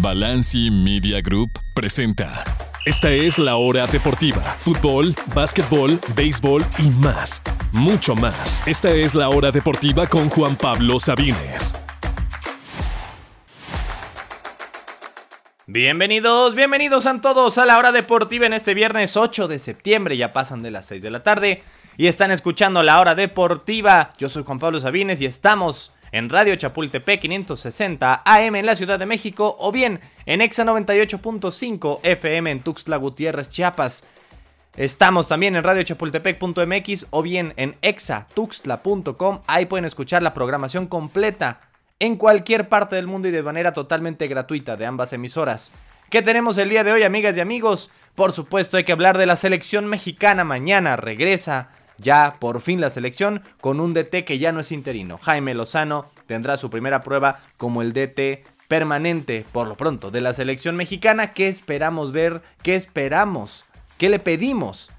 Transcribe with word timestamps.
Balanci 0.00 0.70
Media 0.70 1.20
Group 1.20 1.58
presenta. 1.74 2.44
Esta 2.86 3.10
es 3.10 3.36
la 3.36 3.56
hora 3.56 3.84
deportiva. 3.88 4.40
Fútbol, 4.40 5.12
básquetbol, 5.34 5.98
béisbol 6.14 6.64
y 6.78 6.88
más. 7.02 7.42
Mucho 7.72 8.14
más. 8.14 8.62
Esta 8.64 8.90
es 8.90 9.16
la 9.16 9.28
hora 9.28 9.50
deportiva 9.50 10.06
con 10.06 10.28
Juan 10.28 10.54
Pablo 10.54 11.00
Sabines. 11.00 11.74
Bienvenidos, 15.66 16.54
bienvenidos 16.54 17.06
a 17.06 17.20
todos 17.20 17.58
a 17.58 17.66
la 17.66 17.76
hora 17.76 17.90
deportiva 17.90 18.46
en 18.46 18.52
este 18.52 18.74
viernes 18.74 19.16
8 19.16 19.48
de 19.48 19.58
septiembre. 19.58 20.16
Ya 20.16 20.32
pasan 20.32 20.62
de 20.62 20.70
las 20.70 20.86
6 20.86 21.02
de 21.02 21.10
la 21.10 21.24
tarde 21.24 21.64
y 21.96 22.06
están 22.06 22.30
escuchando 22.30 22.84
la 22.84 23.00
hora 23.00 23.16
deportiva. 23.16 24.10
Yo 24.16 24.28
soy 24.28 24.44
Juan 24.44 24.60
Pablo 24.60 24.78
Sabines 24.78 25.20
y 25.20 25.26
estamos 25.26 25.92
en 26.12 26.28
Radio 26.28 26.56
Chapultepec 26.56 27.20
560 27.20 28.22
AM 28.24 28.56
en 28.56 28.66
la 28.66 28.74
Ciudad 28.74 28.98
de 28.98 29.06
México 29.06 29.56
o 29.58 29.72
bien 29.72 30.00
en 30.26 30.40
Exa 30.40 30.64
98.5 30.64 32.00
FM 32.02 32.50
en 32.50 32.60
Tuxtla 32.60 32.96
Gutiérrez, 32.96 33.48
Chiapas. 33.48 34.04
Estamos 34.76 35.26
también 35.26 35.56
en 35.56 35.64
radiochapultepec.mx 35.64 37.06
o 37.10 37.22
bien 37.22 37.52
en 37.56 37.76
exatuxtla.com. 37.82 39.40
Ahí 39.46 39.66
pueden 39.66 39.84
escuchar 39.84 40.22
la 40.22 40.34
programación 40.34 40.86
completa 40.86 41.62
en 41.98 42.16
cualquier 42.16 42.68
parte 42.68 42.96
del 42.96 43.08
mundo 43.08 43.28
y 43.28 43.32
de 43.32 43.42
manera 43.42 43.72
totalmente 43.72 44.28
gratuita 44.28 44.76
de 44.76 44.86
ambas 44.86 45.12
emisoras. 45.12 45.72
¿Qué 46.10 46.22
tenemos 46.22 46.56
el 46.58 46.68
día 46.70 46.84
de 46.84 46.92
hoy, 46.92 47.02
amigas 47.02 47.36
y 47.36 47.40
amigos? 47.40 47.90
Por 48.14 48.32
supuesto, 48.32 48.76
hay 48.76 48.84
que 48.84 48.92
hablar 48.92 49.18
de 49.18 49.26
la 49.26 49.36
selección 49.36 49.86
mexicana. 49.86 50.44
Mañana 50.44 50.96
regresa 50.96 51.70
ya 51.98 52.36
por 52.38 52.60
fin 52.60 52.80
la 52.80 52.90
selección 52.90 53.42
con 53.60 53.80
un 53.80 53.92
DT 53.92 54.24
que 54.24 54.38
ya 54.38 54.52
no 54.52 54.60
es 54.60 54.72
interino. 54.72 55.18
Jaime 55.18 55.54
Lozano 55.54 56.10
tendrá 56.26 56.56
su 56.56 56.70
primera 56.70 57.02
prueba 57.02 57.40
como 57.56 57.82
el 57.82 57.92
DT 57.92 58.46
permanente 58.68 59.44
por 59.52 59.66
lo 59.66 59.76
pronto 59.76 60.10
de 60.10 60.20
la 60.20 60.32
selección 60.32 60.76
mexicana. 60.76 61.32
¿Qué 61.32 61.48
esperamos 61.48 62.12
ver? 62.12 62.42
¿Qué 62.62 62.76
esperamos? 62.76 63.64
¿Qué 63.96 64.08
le 64.08 64.18
pedimos 64.18 64.90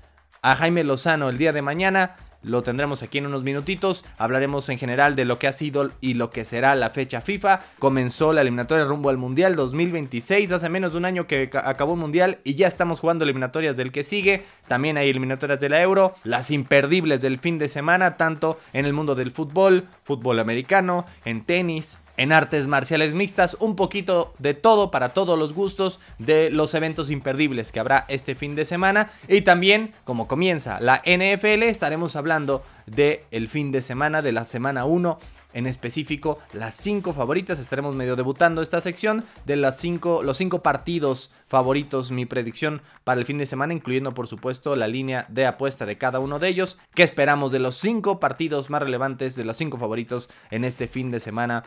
a 0.41 0.55
Jaime 0.55 0.83
Lozano 0.83 1.29
el 1.29 1.37
día 1.37 1.53
de 1.53 1.61
mañana? 1.61 2.15
Lo 2.41 2.63
tendremos 2.63 3.03
aquí 3.03 3.17
en 3.17 3.25
unos 3.25 3.43
minutitos. 3.43 4.05
Hablaremos 4.17 4.69
en 4.69 4.77
general 4.77 5.15
de 5.15 5.25
lo 5.25 5.39
que 5.39 5.47
ha 5.47 5.51
sido 5.51 5.91
y 6.01 6.13
lo 6.13 6.31
que 6.31 6.45
será 6.45 6.75
la 6.75 6.89
fecha 6.89 7.21
FIFA. 7.21 7.61
Comenzó 7.79 8.33
la 8.33 8.41
eliminatoria 8.41 8.85
rumbo 8.85 9.09
al 9.09 9.17
Mundial 9.17 9.55
2026, 9.55 10.51
hace 10.51 10.69
menos 10.69 10.93
de 10.93 10.97
un 10.97 11.05
año 11.05 11.27
que 11.27 11.49
acabó 11.53 11.93
el 11.93 11.99
Mundial 11.99 12.39
y 12.43 12.55
ya 12.55 12.67
estamos 12.67 12.99
jugando 12.99 13.23
eliminatorias 13.23 13.77
del 13.77 13.91
que 13.91 14.03
sigue. 14.03 14.43
También 14.67 14.97
hay 14.97 15.09
eliminatorias 15.09 15.59
de 15.59 15.69
la 15.69 15.81
Euro, 15.81 16.13
las 16.23 16.51
imperdibles 16.51 17.21
del 17.21 17.39
fin 17.39 17.59
de 17.59 17.67
semana, 17.67 18.17
tanto 18.17 18.59
en 18.73 18.85
el 18.85 18.93
mundo 18.93 19.15
del 19.15 19.31
fútbol, 19.31 19.87
fútbol 20.03 20.39
americano, 20.39 21.05
en 21.25 21.43
tenis, 21.43 21.99
en 22.19 22.33
artes 22.33 22.67
marciales 22.67 23.13
mixtas, 23.13 23.55
un 23.61 23.77
poquito 23.77 24.33
de 24.39 24.53
todo 24.53 24.91
para 24.91 25.13
todos 25.13 25.39
los 25.39 25.53
gustos 25.53 26.01
de 26.17 26.49
los 26.49 26.73
eventos 26.73 27.09
imperdibles 27.09 27.71
que 27.71 27.79
habrá 27.79 28.05
este 28.09 28.35
fin 28.35 28.55
de 28.55 28.65
semana 28.65 29.09
y 29.29 29.41
también 29.41 29.93
como 30.03 30.27
comienza 30.27 30.81
la 30.81 31.01
NFL 31.05 31.63
estaremos 31.63 32.17
hablando 32.17 32.61
del 32.87 33.21
el 33.31 33.47
fin 33.47 33.71
de 33.71 33.81
semana 33.81 34.21
de 34.21 34.33
la 34.33 34.43
semana 34.43 34.83
1 34.83 35.17
en 35.53 35.65
específico 35.65 36.39
las 36.51 36.75
5 36.75 37.13
favoritas. 37.13 37.57
Estaremos 37.57 37.95
medio 37.95 38.17
debutando 38.17 38.61
esta 38.61 38.81
sección 38.81 39.23
de 39.45 39.55
las 39.55 39.77
cinco, 39.77 40.21
los 40.21 40.37
5 40.37 40.61
partidos 40.61 41.31
favoritos, 41.47 42.11
mi 42.11 42.25
predicción 42.25 42.81
para 43.03 43.19
el 43.19 43.25
fin 43.25 43.37
de 43.37 43.45
semana, 43.45 43.73
incluyendo 43.73 44.13
por 44.13 44.27
supuesto 44.27 44.75
la 44.75 44.87
línea 44.87 45.25
de 45.29 45.47
apuesta 45.47 45.85
de 45.85 45.97
cada 45.97 46.19
uno 46.19 46.37
de 46.37 46.49
ellos. 46.49 46.77
¿Qué 46.93 47.03
esperamos 47.03 47.51
de 47.51 47.59
los 47.59 47.75
5 47.77 48.19
partidos 48.19 48.69
más 48.69 48.81
relevantes, 48.81 49.35
de 49.35 49.45
los 49.45 49.57
5 49.57 49.77
favoritos 49.77 50.29
en 50.51 50.65
este 50.65 50.87
fin 50.87 51.11
de 51.11 51.19
semana 51.19 51.63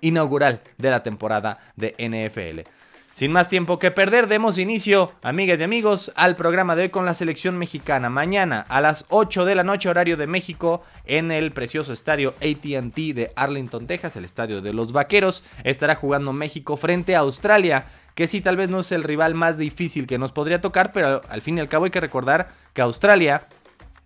inaugural 0.00 0.62
de 0.78 0.90
la 0.90 1.02
temporada 1.02 1.58
de 1.76 1.94
NFL. 1.98 2.68
Sin 3.16 3.32
más 3.32 3.48
tiempo 3.48 3.78
que 3.78 3.90
perder, 3.90 4.26
demos 4.26 4.58
inicio, 4.58 5.10
amigas 5.22 5.58
y 5.58 5.62
amigos, 5.62 6.12
al 6.16 6.36
programa 6.36 6.76
de 6.76 6.82
hoy 6.82 6.88
con 6.90 7.06
la 7.06 7.14
selección 7.14 7.56
mexicana. 7.56 8.10
Mañana 8.10 8.66
a 8.68 8.82
las 8.82 9.06
8 9.08 9.46
de 9.46 9.54
la 9.54 9.64
noche, 9.64 9.88
horario 9.88 10.18
de 10.18 10.26
México, 10.26 10.82
en 11.06 11.32
el 11.32 11.50
precioso 11.52 11.94
estadio 11.94 12.34
ATT 12.42 12.94
de 13.14 13.32
Arlington, 13.34 13.86
Texas, 13.86 14.16
el 14.16 14.26
estadio 14.26 14.60
de 14.60 14.74
los 14.74 14.92
Vaqueros, 14.92 15.44
estará 15.64 15.94
jugando 15.94 16.34
México 16.34 16.76
frente 16.76 17.16
a 17.16 17.20
Australia, 17.20 17.86
que 18.14 18.28
sí 18.28 18.42
tal 18.42 18.58
vez 18.58 18.68
no 18.68 18.80
es 18.80 18.92
el 18.92 19.02
rival 19.02 19.34
más 19.34 19.56
difícil 19.56 20.06
que 20.06 20.18
nos 20.18 20.32
podría 20.32 20.60
tocar, 20.60 20.92
pero 20.92 21.22
al 21.26 21.40
fin 21.40 21.56
y 21.56 21.62
al 21.62 21.70
cabo 21.70 21.86
hay 21.86 21.90
que 21.92 22.00
recordar 22.02 22.50
que 22.74 22.82
Australia 22.82 23.48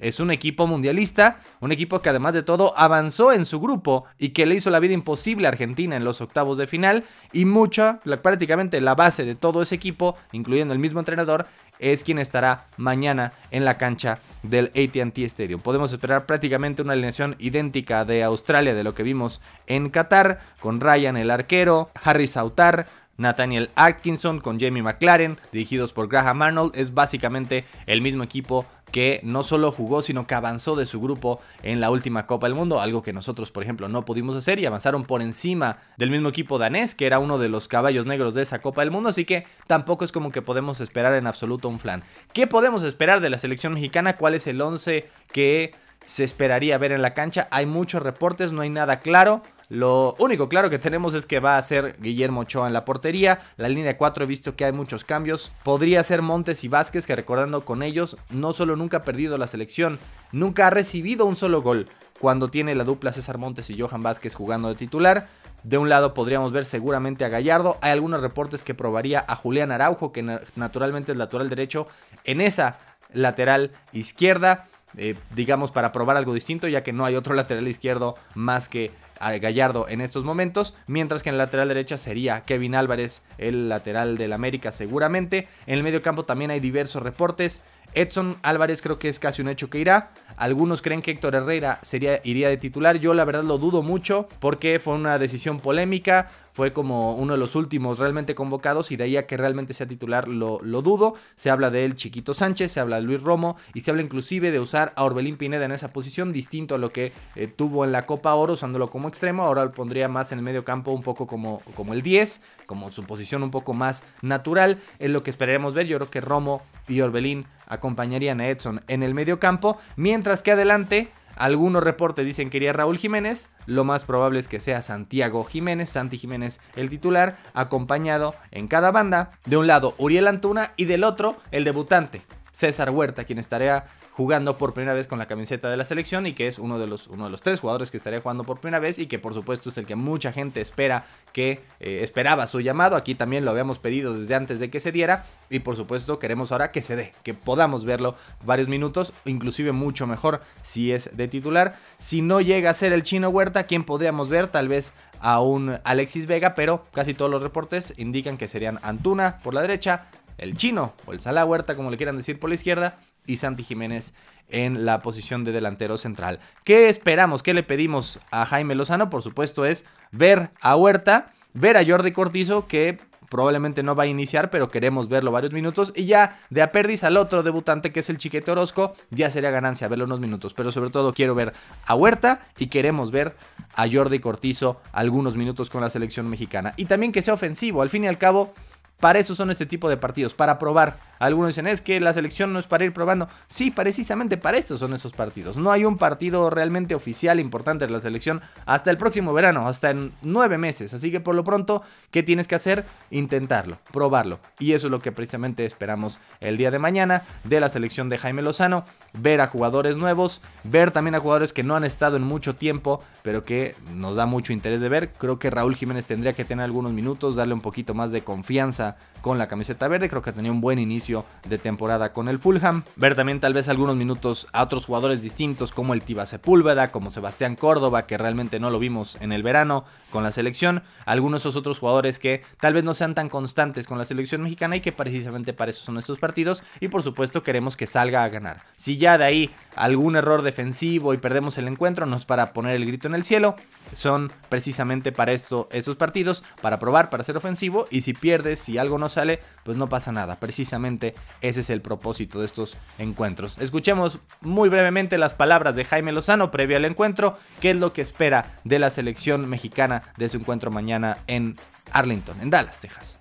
es 0.00 0.18
un 0.18 0.30
equipo 0.30 0.66
mundialista, 0.66 1.40
un 1.60 1.72
equipo 1.72 2.02
que 2.02 2.08
además 2.08 2.34
de 2.34 2.42
todo 2.42 2.76
avanzó 2.76 3.32
en 3.32 3.44
su 3.44 3.60
grupo 3.60 4.04
y 4.18 4.30
que 4.30 4.46
le 4.46 4.56
hizo 4.56 4.70
la 4.70 4.80
vida 4.80 4.94
imposible 4.94 5.46
a 5.46 5.50
Argentina 5.50 5.96
en 5.96 6.04
los 6.04 6.20
octavos 6.20 6.58
de 6.58 6.66
final 6.66 7.04
y 7.32 7.44
mucha, 7.44 8.00
prácticamente 8.22 8.80
la 8.80 8.94
base 8.94 9.24
de 9.24 9.34
todo 9.34 9.62
ese 9.62 9.74
equipo, 9.74 10.16
incluyendo 10.32 10.74
el 10.74 10.80
mismo 10.80 10.98
entrenador, 10.98 11.46
es 11.78 12.02
quien 12.02 12.18
estará 12.18 12.66
mañana 12.76 13.32
en 13.50 13.64
la 13.64 13.78
cancha 13.78 14.18
del 14.42 14.66
ATT 14.66 15.18
Stadium. 15.18 15.60
Podemos 15.60 15.92
esperar 15.92 16.26
prácticamente 16.26 16.82
una 16.82 16.94
alineación 16.94 17.36
idéntica 17.38 18.04
de 18.04 18.22
Australia 18.22 18.74
de 18.74 18.84
lo 18.84 18.94
que 18.94 19.02
vimos 19.02 19.40
en 19.66 19.90
Qatar, 19.90 20.40
con 20.60 20.80
Ryan 20.80 21.16
el 21.16 21.30
arquero, 21.30 21.90
Harry 22.02 22.26
Sautar, 22.26 22.86
Nathaniel 23.20 23.70
Atkinson 23.74 24.40
con 24.40 24.58
Jamie 24.58 24.82
McLaren, 24.82 25.38
dirigidos 25.52 25.92
por 25.92 26.08
Graham 26.08 26.40
Arnold, 26.40 26.74
es 26.74 26.94
básicamente 26.94 27.66
el 27.86 28.00
mismo 28.00 28.22
equipo 28.22 28.64
que 28.90 29.20
no 29.22 29.42
solo 29.42 29.72
jugó, 29.72 30.02
sino 30.02 30.26
que 30.26 30.34
avanzó 30.34 30.76
de 30.76 30.86
su 30.86 31.00
grupo 31.00 31.40
en 31.62 31.80
la 31.80 31.90
última 31.90 32.26
Copa 32.26 32.46
del 32.46 32.54
Mundo, 32.54 32.80
algo 32.80 33.02
que 33.02 33.12
nosotros, 33.12 33.50
por 33.50 33.62
ejemplo, 33.62 33.88
no 33.88 34.04
pudimos 34.04 34.36
hacer 34.36 34.58
y 34.58 34.66
avanzaron 34.66 35.04
por 35.04 35.22
encima 35.22 35.78
del 35.96 36.10
mismo 36.10 36.28
equipo 36.28 36.58
danés, 36.58 36.94
que 36.94 37.06
era 37.06 37.18
uno 37.18 37.38
de 37.38 37.48
los 37.48 37.68
caballos 37.68 38.06
negros 38.06 38.34
de 38.34 38.42
esa 38.42 38.60
Copa 38.60 38.82
del 38.82 38.90
Mundo, 38.90 39.10
así 39.10 39.24
que 39.24 39.46
tampoco 39.66 40.04
es 40.04 40.12
como 40.12 40.32
que 40.32 40.42
podemos 40.42 40.80
esperar 40.80 41.14
en 41.14 41.26
absoluto 41.26 41.68
un 41.68 41.78
flan. 41.78 42.02
¿Qué 42.32 42.46
podemos 42.46 42.82
esperar 42.82 43.20
de 43.20 43.30
la 43.30 43.38
selección 43.38 43.74
mexicana? 43.74 44.16
¿Cuál 44.16 44.34
es 44.34 44.46
el 44.46 44.60
11 44.60 45.08
que 45.32 45.74
se 46.04 46.24
esperaría 46.24 46.78
ver 46.78 46.92
en 46.92 47.02
la 47.02 47.14
cancha? 47.14 47.48
Hay 47.50 47.66
muchos 47.66 48.02
reportes, 48.02 48.52
no 48.52 48.62
hay 48.62 48.70
nada 48.70 49.00
claro. 49.00 49.42
Lo 49.70 50.16
único 50.18 50.48
claro 50.48 50.68
que 50.68 50.80
tenemos 50.80 51.14
es 51.14 51.26
que 51.26 51.38
va 51.38 51.56
a 51.56 51.62
ser 51.62 51.96
Guillermo 52.00 52.40
Ochoa 52.40 52.66
en 52.66 52.72
la 52.72 52.84
portería. 52.84 53.38
La 53.56 53.68
línea 53.68 53.96
4 53.96 54.24
he 54.24 54.26
visto 54.26 54.56
que 54.56 54.64
hay 54.64 54.72
muchos 54.72 55.04
cambios. 55.04 55.52
Podría 55.62 56.02
ser 56.02 56.22
Montes 56.22 56.64
y 56.64 56.68
Vázquez, 56.68 57.06
que 57.06 57.14
recordando 57.14 57.64
con 57.64 57.84
ellos, 57.84 58.16
no 58.30 58.52
solo 58.52 58.74
nunca 58.74 58.96
ha 58.98 59.04
perdido 59.04 59.38
la 59.38 59.46
selección, 59.46 60.00
nunca 60.32 60.66
ha 60.66 60.70
recibido 60.70 61.24
un 61.24 61.36
solo 61.36 61.62
gol. 61.62 61.86
Cuando 62.18 62.50
tiene 62.50 62.74
la 62.74 62.82
dupla 62.82 63.12
César 63.12 63.38
Montes 63.38 63.70
y 63.70 63.80
Johan 63.80 64.02
Vázquez 64.02 64.34
jugando 64.34 64.68
de 64.68 64.74
titular. 64.74 65.28
De 65.62 65.78
un 65.78 65.88
lado 65.88 66.14
podríamos 66.14 66.50
ver 66.50 66.64
seguramente 66.64 67.24
a 67.24 67.28
Gallardo. 67.28 67.78
Hay 67.80 67.92
algunos 67.92 68.22
reportes 68.22 68.64
que 68.64 68.74
probaría 68.74 69.24
a 69.28 69.36
Julián 69.36 69.70
Araujo, 69.70 70.10
que 70.10 70.40
naturalmente 70.56 71.12
es 71.12 71.18
lateral 71.18 71.48
derecho, 71.48 71.86
en 72.24 72.40
esa 72.40 72.80
lateral 73.12 73.70
izquierda. 73.92 74.66
Eh, 74.96 75.14
digamos 75.36 75.70
para 75.70 75.92
probar 75.92 76.16
algo 76.16 76.34
distinto, 76.34 76.66
ya 76.66 76.82
que 76.82 76.92
no 76.92 77.04
hay 77.04 77.14
otro 77.14 77.34
lateral 77.36 77.68
izquierdo 77.68 78.16
más 78.34 78.68
que 78.68 78.90
Gallardo 79.20 79.86
en 79.88 80.00
estos 80.00 80.24
momentos, 80.24 80.74
mientras 80.86 81.22
que 81.22 81.28
en 81.28 81.38
la 81.38 81.44
lateral 81.44 81.68
derecha 81.68 81.96
sería 81.96 82.42
Kevin 82.42 82.74
Álvarez, 82.74 83.22
el 83.38 83.68
lateral 83.68 84.16
del 84.16 84.32
América 84.32 84.72
seguramente. 84.72 85.46
En 85.66 85.74
el 85.74 85.82
medio 85.82 86.02
campo 86.02 86.24
también 86.24 86.50
hay 86.50 86.60
diversos 86.60 87.02
reportes. 87.02 87.62
Edson 87.94 88.36
Álvarez 88.42 88.82
creo 88.82 88.98
que 88.98 89.08
es 89.08 89.18
casi 89.18 89.42
un 89.42 89.48
hecho 89.48 89.68
que 89.68 89.78
irá. 89.78 90.10
Algunos 90.36 90.80
creen 90.80 91.02
que 91.02 91.10
Héctor 91.10 91.34
Herrera 91.34 91.80
sería, 91.82 92.20
iría 92.24 92.48
de 92.48 92.56
titular. 92.56 92.98
Yo 92.98 93.14
la 93.14 93.24
verdad 93.24 93.44
lo 93.44 93.58
dudo 93.58 93.82
mucho 93.82 94.28
porque 94.38 94.78
fue 94.78 94.94
una 94.94 95.18
decisión 95.18 95.60
polémica. 95.60 96.30
Fue 96.60 96.74
como 96.74 97.14
uno 97.14 97.32
de 97.32 97.38
los 97.38 97.56
últimos 97.56 97.98
realmente 97.98 98.34
convocados 98.34 98.92
y 98.92 98.96
de 98.96 99.04
ahí 99.04 99.16
a 99.16 99.26
que 99.26 99.38
realmente 99.38 99.72
sea 99.72 99.86
titular 99.86 100.28
lo, 100.28 100.58
lo 100.60 100.82
dudo. 100.82 101.14
Se 101.34 101.48
habla 101.48 101.70
de 101.70 101.86
él 101.86 101.96
Chiquito 101.96 102.34
Sánchez, 102.34 102.72
se 102.72 102.80
habla 102.80 102.96
de 102.96 103.02
Luis 103.02 103.22
Romo 103.22 103.56
y 103.72 103.80
se 103.80 103.90
habla 103.90 104.02
inclusive 104.02 104.50
de 104.50 104.60
usar 104.60 104.92
a 104.94 105.04
Orbelín 105.04 105.38
Pineda 105.38 105.64
en 105.64 105.72
esa 105.72 105.90
posición, 105.94 106.34
distinto 106.34 106.74
a 106.74 106.78
lo 106.78 106.92
que 106.92 107.14
eh, 107.34 107.46
tuvo 107.46 107.86
en 107.86 107.92
la 107.92 108.04
Copa 108.04 108.34
Oro 108.34 108.52
usándolo 108.52 108.90
como 108.90 109.08
extremo. 109.08 109.44
Ahora 109.44 109.64
lo 109.64 109.72
pondría 109.72 110.10
más 110.10 110.32
en 110.32 110.38
el 110.40 110.44
medio 110.44 110.62
campo 110.62 110.90
un 110.90 111.02
poco 111.02 111.26
como, 111.26 111.62
como 111.74 111.94
el 111.94 112.02
10, 112.02 112.42
como 112.66 112.92
su 112.92 113.04
posición 113.04 113.42
un 113.42 113.50
poco 113.50 113.72
más 113.72 114.04
natural. 114.20 114.80
Es 114.98 115.08
lo 115.08 115.22
que 115.22 115.30
esperaremos 115.30 115.72
ver. 115.72 115.86
Yo 115.86 115.96
creo 115.96 116.10
que 116.10 116.20
Romo 116.20 116.60
y 116.88 117.00
Orbelín 117.00 117.46
acompañarían 117.68 118.42
a 118.42 118.48
Edson 118.48 118.82
en 118.86 119.02
el 119.02 119.14
medio 119.14 119.40
campo, 119.40 119.78
mientras 119.96 120.42
que 120.42 120.50
adelante 120.50 121.08
algunos 121.40 121.82
reportes 121.82 122.26
dicen 122.26 122.50
que 122.50 122.58
iría 122.58 122.74
Raúl 122.74 122.98
Jiménez, 122.98 123.48
lo 123.64 123.82
más 123.82 124.04
probable 124.04 124.38
es 124.38 124.46
que 124.46 124.60
sea 124.60 124.82
Santiago 124.82 125.42
Jiménez, 125.44 125.88
Santi 125.88 126.18
Jiménez 126.18 126.60
el 126.76 126.90
titular, 126.90 127.38
acompañado 127.54 128.34
en 128.50 128.68
cada 128.68 128.90
banda, 128.90 129.32
de 129.46 129.56
un 129.56 129.66
lado 129.66 129.94
Uriel 129.96 130.28
Antuna 130.28 130.72
y 130.76 130.84
del 130.84 131.02
otro 131.02 131.38
el 131.50 131.64
debutante, 131.64 132.20
César 132.52 132.90
Huerta, 132.90 133.24
quien 133.24 133.38
estaría 133.38 133.86
jugando 134.20 134.58
por 134.58 134.74
primera 134.74 134.92
vez 134.92 135.06
con 135.06 135.18
la 135.18 135.24
camiseta 135.24 135.70
de 135.70 135.78
la 135.78 135.86
selección 135.86 136.26
y 136.26 136.34
que 136.34 136.46
es 136.46 136.58
uno 136.58 136.78
de 136.78 136.86
los, 136.86 137.06
uno 137.06 137.24
de 137.24 137.30
los 137.30 137.40
tres 137.40 137.58
jugadores 137.58 137.90
que 137.90 137.96
estaría 137.96 138.20
jugando 138.20 138.44
por 138.44 138.60
primera 138.60 138.78
vez 138.78 138.98
y 138.98 139.06
que 139.06 139.18
por 139.18 139.32
supuesto 139.32 139.70
es 139.70 139.78
el 139.78 139.86
que 139.86 139.94
mucha 139.94 140.30
gente 140.30 140.60
espera 140.60 141.06
que 141.32 141.62
eh, 141.80 142.00
esperaba 142.02 142.46
su 142.46 142.60
llamado. 142.60 142.96
Aquí 142.96 143.14
también 143.14 143.46
lo 143.46 143.50
habíamos 143.50 143.78
pedido 143.78 144.12
desde 144.12 144.34
antes 144.34 144.60
de 144.60 144.68
que 144.68 144.78
se 144.78 144.92
diera 144.92 145.24
y 145.48 145.60
por 145.60 145.74
supuesto 145.74 146.18
queremos 146.18 146.52
ahora 146.52 146.70
que 146.70 146.82
se 146.82 146.96
dé, 146.96 147.14
que 147.22 147.32
podamos 147.32 147.86
verlo 147.86 148.14
varios 148.44 148.68
minutos, 148.68 149.14
inclusive 149.24 149.72
mucho 149.72 150.06
mejor 150.06 150.42
si 150.60 150.92
es 150.92 151.16
de 151.16 151.26
titular. 151.26 151.78
Si 151.96 152.20
no 152.20 152.42
llega 152.42 152.68
a 152.68 152.74
ser 152.74 152.92
el 152.92 153.04
chino 153.04 153.30
Huerta, 153.30 153.62
¿quién 153.62 153.84
podríamos 153.84 154.28
ver? 154.28 154.48
Tal 154.48 154.68
vez 154.68 154.92
a 155.20 155.40
un 155.40 155.78
Alexis 155.82 156.26
Vega, 156.26 156.54
pero 156.54 156.84
casi 156.92 157.14
todos 157.14 157.30
los 157.30 157.40
reportes 157.40 157.94
indican 157.96 158.36
que 158.36 158.48
serían 158.48 158.80
Antuna 158.82 159.38
por 159.42 159.54
la 159.54 159.62
derecha, 159.62 160.08
el 160.36 160.56
chino 160.56 160.92
o 161.06 161.12
el 161.12 161.20
Sala 161.20 161.46
Huerta, 161.46 161.74
como 161.74 161.90
le 161.90 161.96
quieran 161.96 162.18
decir 162.18 162.38
por 162.38 162.50
la 162.50 162.54
izquierda, 162.54 162.98
y 163.26 163.36
Santi 163.36 163.62
Jiménez 163.62 164.14
en 164.48 164.84
la 164.84 165.00
posición 165.00 165.44
de 165.44 165.52
delantero 165.52 165.98
central. 165.98 166.40
¿Qué 166.64 166.88
esperamos? 166.88 167.42
¿Qué 167.42 167.54
le 167.54 167.62
pedimos 167.62 168.18
a 168.30 168.46
Jaime 168.46 168.74
Lozano? 168.74 169.10
Por 169.10 169.22
supuesto 169.22 169.64
es 169.64 169.84
ver 170.10 170.50
a 170.60 170.76
Huerta, 170.76 171.32
ver 171.54 171.76
a 171.76 171.84
Jordi 171.84 172.12
Cortizo, 172.12 172.66
que 172.66 172.98
probablemente 173.30 173.82
no 173.82 173.94
va 173.94 174.02
a 174.02 174.06
iniciar, 174.06 174.50
pero 174.50 174.70
queremos 174.70 175.08
verlo 175.08 175.30
varios 175.30 175.52
minutos. 175.52 175.92
Y 175.94 176.04
ya 176.04 176.36
de 176.50 176.62
a 176.62 176.70
al 177.02 177.16
otro 177.16 177.42
debutante, 177.42 177.92
que 177.92 178.00
es 178.00 178.10
el 178.10 178.18
Chiquete 178.18 178.50
Orozco, 178.50 178.94
ya 179.10 179.30
sería 179.30 179.50
ganancia 179.50 179.88
verlo 179.88 180.04
unos 180.04 180.20
minutos. 180.20 180.52
Pero 180.52 180.72
sobre 180.72 180.90
todo 180.90 181.14
quiero 181.14 181.34
ver 181.34 181.54
a 181.86 181.94
Huerta 181.94 182.42
y 182.58 182.66
queremos 182.66 183.12
ver 183.12 183.36
a 183.74 183.86
Jordi 183.90 184.18
Cortizo 184.18 184.80
algunos 184.92 185.36
minutos 185.36 185.70
con 185.70 185.80
la 185.80 185.90
selección 185.90 186.28
mexicana. 186.28 186.74
Y 186.76 186.86
también 186.86 187.12
que 187.12 187.22
sea 187.22 187.34
ofensivo. 187.34 187.82
Al 187.82 187.88
fin 187.88 188.04
y 188.04 188.08
al 188.08 188.18
cabo, 188.18 188.52
para 188.98 189.20
eso 189.20 189.34
son 189.36 189.50
este 189.50 189.64
tipo 189.64 189.88
de 189.88 189.96
partidos, 189.96 190.34
para 190.34 190.58
probar. 190.58 191.09
Algunos 191.20 191.48
dicen, 191.48 191.66
es 191.66 191.82
que 191.82 192.00
la 192.00 192.14
selección 192.14 192.52
no 192.52 192.58
es 192.58 192.66
para 192.66 192.86
ir 192.86 192.94
probando. 192.94 193.28
Sí, 193.46 193.70
precisamente 193.70 194.38
para 194.38 194.56
eso 194.56 194.78
son 194.78 194.94
esos 194.94 195.12
partidos. 195.12 195.58
No 195.58 195.70
hay 195.70 195.84
un 195.84 195.98
partido 195.98 196.48
realmente 196.48 196.94
oficial 196.94 197.38
importante 197.38 197.86
de 197.86 197.92
la 197.92 198.00
selección 198.00 198.40
hasta 198.64 198.90
el 198.90 198.96
próximo 198.96 199.34
verano, 199.34 199.68
hasta 199.68 199.90
en 199.90 200.12
nueve 200.22 200.56
meses. 200.56 200.94
Así 200.94 201.10
que 201.10 201.20
por 201.20 201.34
lo 201.34 201.44
pronto, 201.44 201.82
¿qué 202.10 202.22
tienes 202.22 202.48
que 202.48 202.54
hacer? 202.54 202.86
Intentarlo, 203.10 203.78
probarlo. 203.92 204.40
Y 204.58 204.72
eso 204.72 204.86
es 204.86 204.90
lo 204.90 205.02
que 205.02 205.12
precisamente 205.12 205.66
esperamos 205.66 206.18
el 206.40 206.56
día 206.56 206.70
de 206.70 206.78
mañana 206.78 207.22
de 207.44 207.60
la 207.60 207.68
selección 207.68 208.08
de 208.08 208.16
Jaime 208.16 208.40
Lozano. 208.40 208.86
Ver 209.12 209.42
a 209.42 209.46
jugadores 209.46 209.98
nuevos, 209.98 210.40
ver 210.64 210.90
también 210.90 211.16
a 211.16 211.20
jugadores 211.20 211.52
que 211.52 211.64
no 211.64 211.76
han 211.76 211.84
estado 211.84 212.16
en 212.16 212.22
mucho 212.22 212.54
tiempo, 212.54 213.02
pero 213.22 213.44
que 213.44 213.74
nos 213.94 214.16
da 214.16 214.24
mucho 214.24 214.54
interés 214.54 214.80
de 214.80 214.88
ver. 214.88 215.12
Creo 215.12 215.38
que 215.38 215.50
Raúl 215.50 215.76
Jiménez 215.76 216.06
tendría 216.06 216.32
que 216.32 216.46
tener 216.46 216.64
algunos 216.64 216.92
minutos, 216.92 217.36
darle 217.36 217.52
un 217.52 217.60
poquito 217.60 217.92
más 217.92 218.10
de 218.10 218.22
confianza 218.22 218.96
con 219.20 219.38
la 219.38 219.48
camiseta 219.48 219.88
verde. 219.88 220.08
Creo 220.08 220.22
que 220.22 220.32
tenía 220.32 220.52
un 220.52 220.60
buen 220.60 220.78
inicio 220.78 221.24
de 221.48 221.58
temporada 221.58 222.12
con 222.12 222.28
el 222.28 222.38
Fulham. 222.38 222.84
Ver 222.96 223.14
también 223.14 223.40
tal 223.40 223.54
vez 223.54 223.68
algunos 223.68 223.96
minutos 223.96 224.46
a 224.52 224.62
otros 224.62 224.86
jugadores 224.86 225.22
distintos 225.22 225.72
como 225.72 225.94
el 225.94 226.02
Tiba 226.02 226.26
Sepúlveda, 226.26 226.90
como 226.90 227.10
Sebastián 227.10 227.56
Córdoba, 227.56 228.06
que 228.06 228.18
realmente 228.18 228.60
no 228.60 228.70
lo 228.70 228.78
vimos 228.78 229.16
en 229.20 229.32
el 229.32 229.42
verano 229.42 229.84
con 230.10 230.22
la 230.22 230.32
selección. 230.32 230.82
Algunos 231.06 231.42
de 231.42 231.48
esos 231.48 231.56
otros 231.56 231.78
jugadores 231.78 232.18
que 232.18 232.42
tal 232.60 232.74
vez 232.74 232.84
no 232.84 232.94
sean 232.94 233.14
tan 233.14 233.28
constantes 233.28 233.86
con 233.86 233.98
la 233.98 234.04
selección 234.04 234.42
mexicana 234.42 234.76
y 234.76 234.80
que 234.80 234.92
precisamente 234.92 235.52
para 235.52 235.70
eso 235.70 235.82
son 235.84 235.98
estos 235.98 236.18
partidos. 236.18 236.62
Y 236.80 236.88
por 236.88 237.02
supuesto 237.02 237.42
queremos 237.42 237.76
que 237.76 237.86
salga 237.86 238.24
a 238.24 238.28
ganar. 238.28 238.62
Si 238.76 238.96
ya 238.96 239.18
de 239.18 239.24
ahí 239.24 239.50
algún 239.76 240.16
error 240.16 240.42
defensivo 240.42 241.14
y 241.14 241.18
perdemos 241.18 241.58
el 241.58 241.68
encuentro, 241.68 242.06
no 242.06 242.16
es 242.16 242.24
para 242.24 242.52
poner 242.52 242.76
el 242.76 242.86
grito 242.86 243.08
en 243.08 243.14
el 243.14 243.24
cielo. 243.24 243.56
Son 243.92 244.32
precisamente 244.48 245.12
para 245.12 245.32
esto 245.32 245.68
estos 245.72 245.96
partidos, 245.96 246.44
para 246.62 246.78
probar, 246.78 247.10
para 247.10 247.24
ser 247.24 247.36
ofensivo. 247.36 247.86
Y 247.90 248.02
si 248.02 248.14
pierdes, 248.14 248.60
si 248.60 248.78
algo 248.78 248.98
no 248.98 249.08
sale, 249.10 249.40
pues 249.64 249.76
no 249.76 249.88
pasa 249.88 250.12
nada. 250.12 250.40
Precisamente 250.40 251.14
ese 251.42 251.60
es 251.60 251.68
el 251.68 251.82
propósito 251.82 252.40
de 252.40 252.46
estos 252.46 252.76
encuentros. 252.98 253.58
Escuchemos 253.58 254.18
muy 254.40 254.68
brevemente 254.68 255.18
las 255.18 255.34
palabras 255.34 255.76
de 255.76 255.84
Jaime 255.84 256.12
Lozano 256.12 256.50
previo 256.50 256.78
al 256.78 256.86
encuentro, 256.86 257.36
qué 257.60 257.70
es 257.70 257.76
lo 257.76 257.92
que 257.92 258.00
espera 258.00 258.58
de 258.64 258.78
la 258.78 258.90
selección 258.90 259.48
mexicana 259.48 260.02
de 260.16 260.28
su 260.28 260.38
encuentro 260.38 260.70
mañana 260.70 261.18
en 261.26 261.56
Arlington, 261.92 262.40
en 262.40 262.50
Dallas, 262.50 262.78
Texas. 262.78 263.18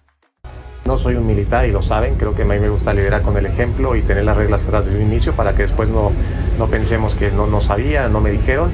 No 0.85 0.97
soy 0.97 1.15
un 1.15 1.27
militar 1.27 1.65
y 1.67 1.71
lo 1.71 1.81
saben, 1.81 2.15
creo 2.15 2.33
que 2.33 2.43
a 2.43 2.45
mí 2.45 2.57
me 2.57 2.69
gusta 2.69 2.93
liderar 2.93 3.21
con 3.21 3.37
el 3.37 3.45
ejemplo 3.45 3.95
y 3.95 4.01
tener 4.01 4.23
las 4.23 4.37
reglas 4.37 4.63
claras 4.63 4.85
desde 4.85 4.99
el 4.99 5.05
inicio 5.05 5.33
para 5.33 5.51
que 5.51 5.63
después 5.63 5.89
no, 5.89 6.11
no 6.57 6.67
pensemos 6.67 7.15
que 7.15 7.29
no, 7.31 7.47
no 7.47 7.61
sabía, 7.61 8.07
no 8.07 8.21
me 8.21 8.31
dijeron 8.31 8.71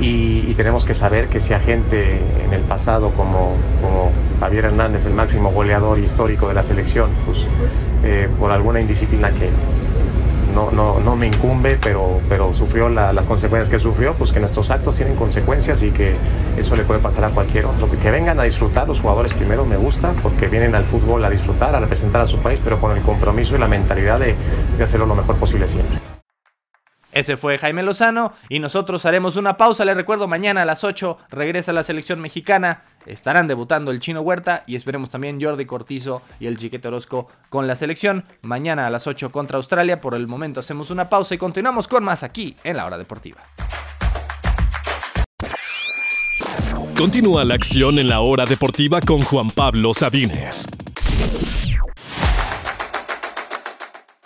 y, 0.00 0.54
tenemos 0.54 0.84
que 0.84 0.92
saber 0.92 1.28
que 1.28 1.40
si 1.40 1.54
a 1.54 1.60
gente 1.60 2.20
en 2.44 2.52
el 2.52 2.62
pasado 2.62 3.10
como, 3.10 3.54
como 3.80 4.10
Javier 4.40 4.66
Hernández, 4.66 5.06
el 5.06 5.14
máximo 5.14 5.50
goleador 5.52 5.98
histórico 5.98 6.48
de 6.48 6.54
la 6.54 6.64
selección, 6.64 7.10
pues 7.24 7.46
eh, 8.04 8.28
por 8.38 8.50
alguna 8.50 8.80
indisciplina 8.80 9.30
que 9.30 9.48
no, 10.54 10.70
no, 10.70 11.00
no 11.00 11.16
me 11.16 11.28
incumbe, 11.28 11.78
pero, 11.80 12.20
pero 12.28 12.52
sufrió 12.52 12.88
las 12.88 13.26
consecuencias 13.26 13.68
que 13.68 13.78
sufrió, 13.78 14.14
pues 14.14 14.32
que 14.32 14.40
nuestros 14.40 14.70
actos 14.70 14.96
tienen 14.96 15.16
consecuencias 15.16 15.82
y 15.82 15.90
que 15.90 16.14
eso 16.56 16.76
le 16.76 16.82
puede 16.84 17.00
pasar 17.00 17.24
a 17.24 17.30
cualquier 17.30 17.66
otro. 17.66 17.88
Que 18.02 18.10
vengan 18.10 18.38
a 18.40 18.42
disfrutar 18.42 18.88
los 18.88 19.00
jugadores 19.00 19.32
primero 19.32 19.64
me 19.64 19.76
gusta, 19.76 20.12
porque 20.22 20.48
vienen 20.48 20.74
al 20.74 20.84
fútbol 20.84 21.24
a 21.24 21.30
disfrutar, 21.30 21.74
a 21.74 21.80
representar 21.80 22.20
a 22.22 22.26
su 22.26 22.38
país, 22.38 22.60
pero 22.62 22.80
con 22.80 22.96
el 22.96 23.02
compromiso 23.02 23.56
y 23.56 23.58
la 23.58 23.68
mentalidad 23.68 24.18
de, 24.18 24.34
de 24.76 24.84
hacerlo 24.84 25.06
lo 25.06 25.14
mejor 25.14 25.36
posible 25.36 25.68
siempre. 25.68 26.09
Ese 27.12 27.36
fue 27.36 27.58
Jaime 27.58 27.82
Lozano 27.82 28.32
y 28.48 28.58
nosotros 28.58 29.04
haremos 29.04 29.36
una 29.36 29.56
pausa. 29.56 29.84
Les 29.84 29.96
recuerdo, 29.96 30.28
mañana 30.28 30.62
a 30.62 30.64
las 30.64 30.84
8 30.84 31.18
regresa 31.30 31.72
la 31.72 31.82
selección 31.82 32.20
mexicana. 32.20 32.84
Estarán 33.06 33.48
debutando 33.48 33.90
el 33.90 34.00
Chino 34.00 34.20
Huerta 34.20 34.62
y 34.66 34.76
esperemos 34.76 35.10
también 35.10 35.42
Jordi 35.42 35.64
Cortizo 35.64 36.22
y 36.38 36.46
el 36.46 36.56
Chiquete 36.56 36.88
Orozco 36.88 37.28
con 37.48 37.66
la 37.66 37.76
selección. 37.76 38.24
Mañana 38.42 38.86
a 38.86 38.90
las 38.90 39.06
8 39.06 39.32
contra 39.32 39.56
Australia. 39.56 40.00
Por 40.00 40.14
el 40.14 40.26
momento 40.26 40.60
hacemos 40.60 40.90
una 40.90 41.08
pausa 41.08 41.34
y 41.34 41.38
continuamos 41.38 41.88
con 41.88 42.04
más 42.04 42.22
aquí 42.22 42.56
en 42.62 42.76
la 42.76 42.86
hora 42.86 42.98
deportiva. 42.98 43.40
Continúa 46.96 47.44
la 47.44 47.54
acción 47.54 47.98
en 47.98 48.10
la 48.10 48.20
hora 48.20 48.44
deportiva 48.44 49.00
con 49.00 49.22
Juan 49.22 49.50
Pablo 49.50 49.94
Sabines. 49.94 50.66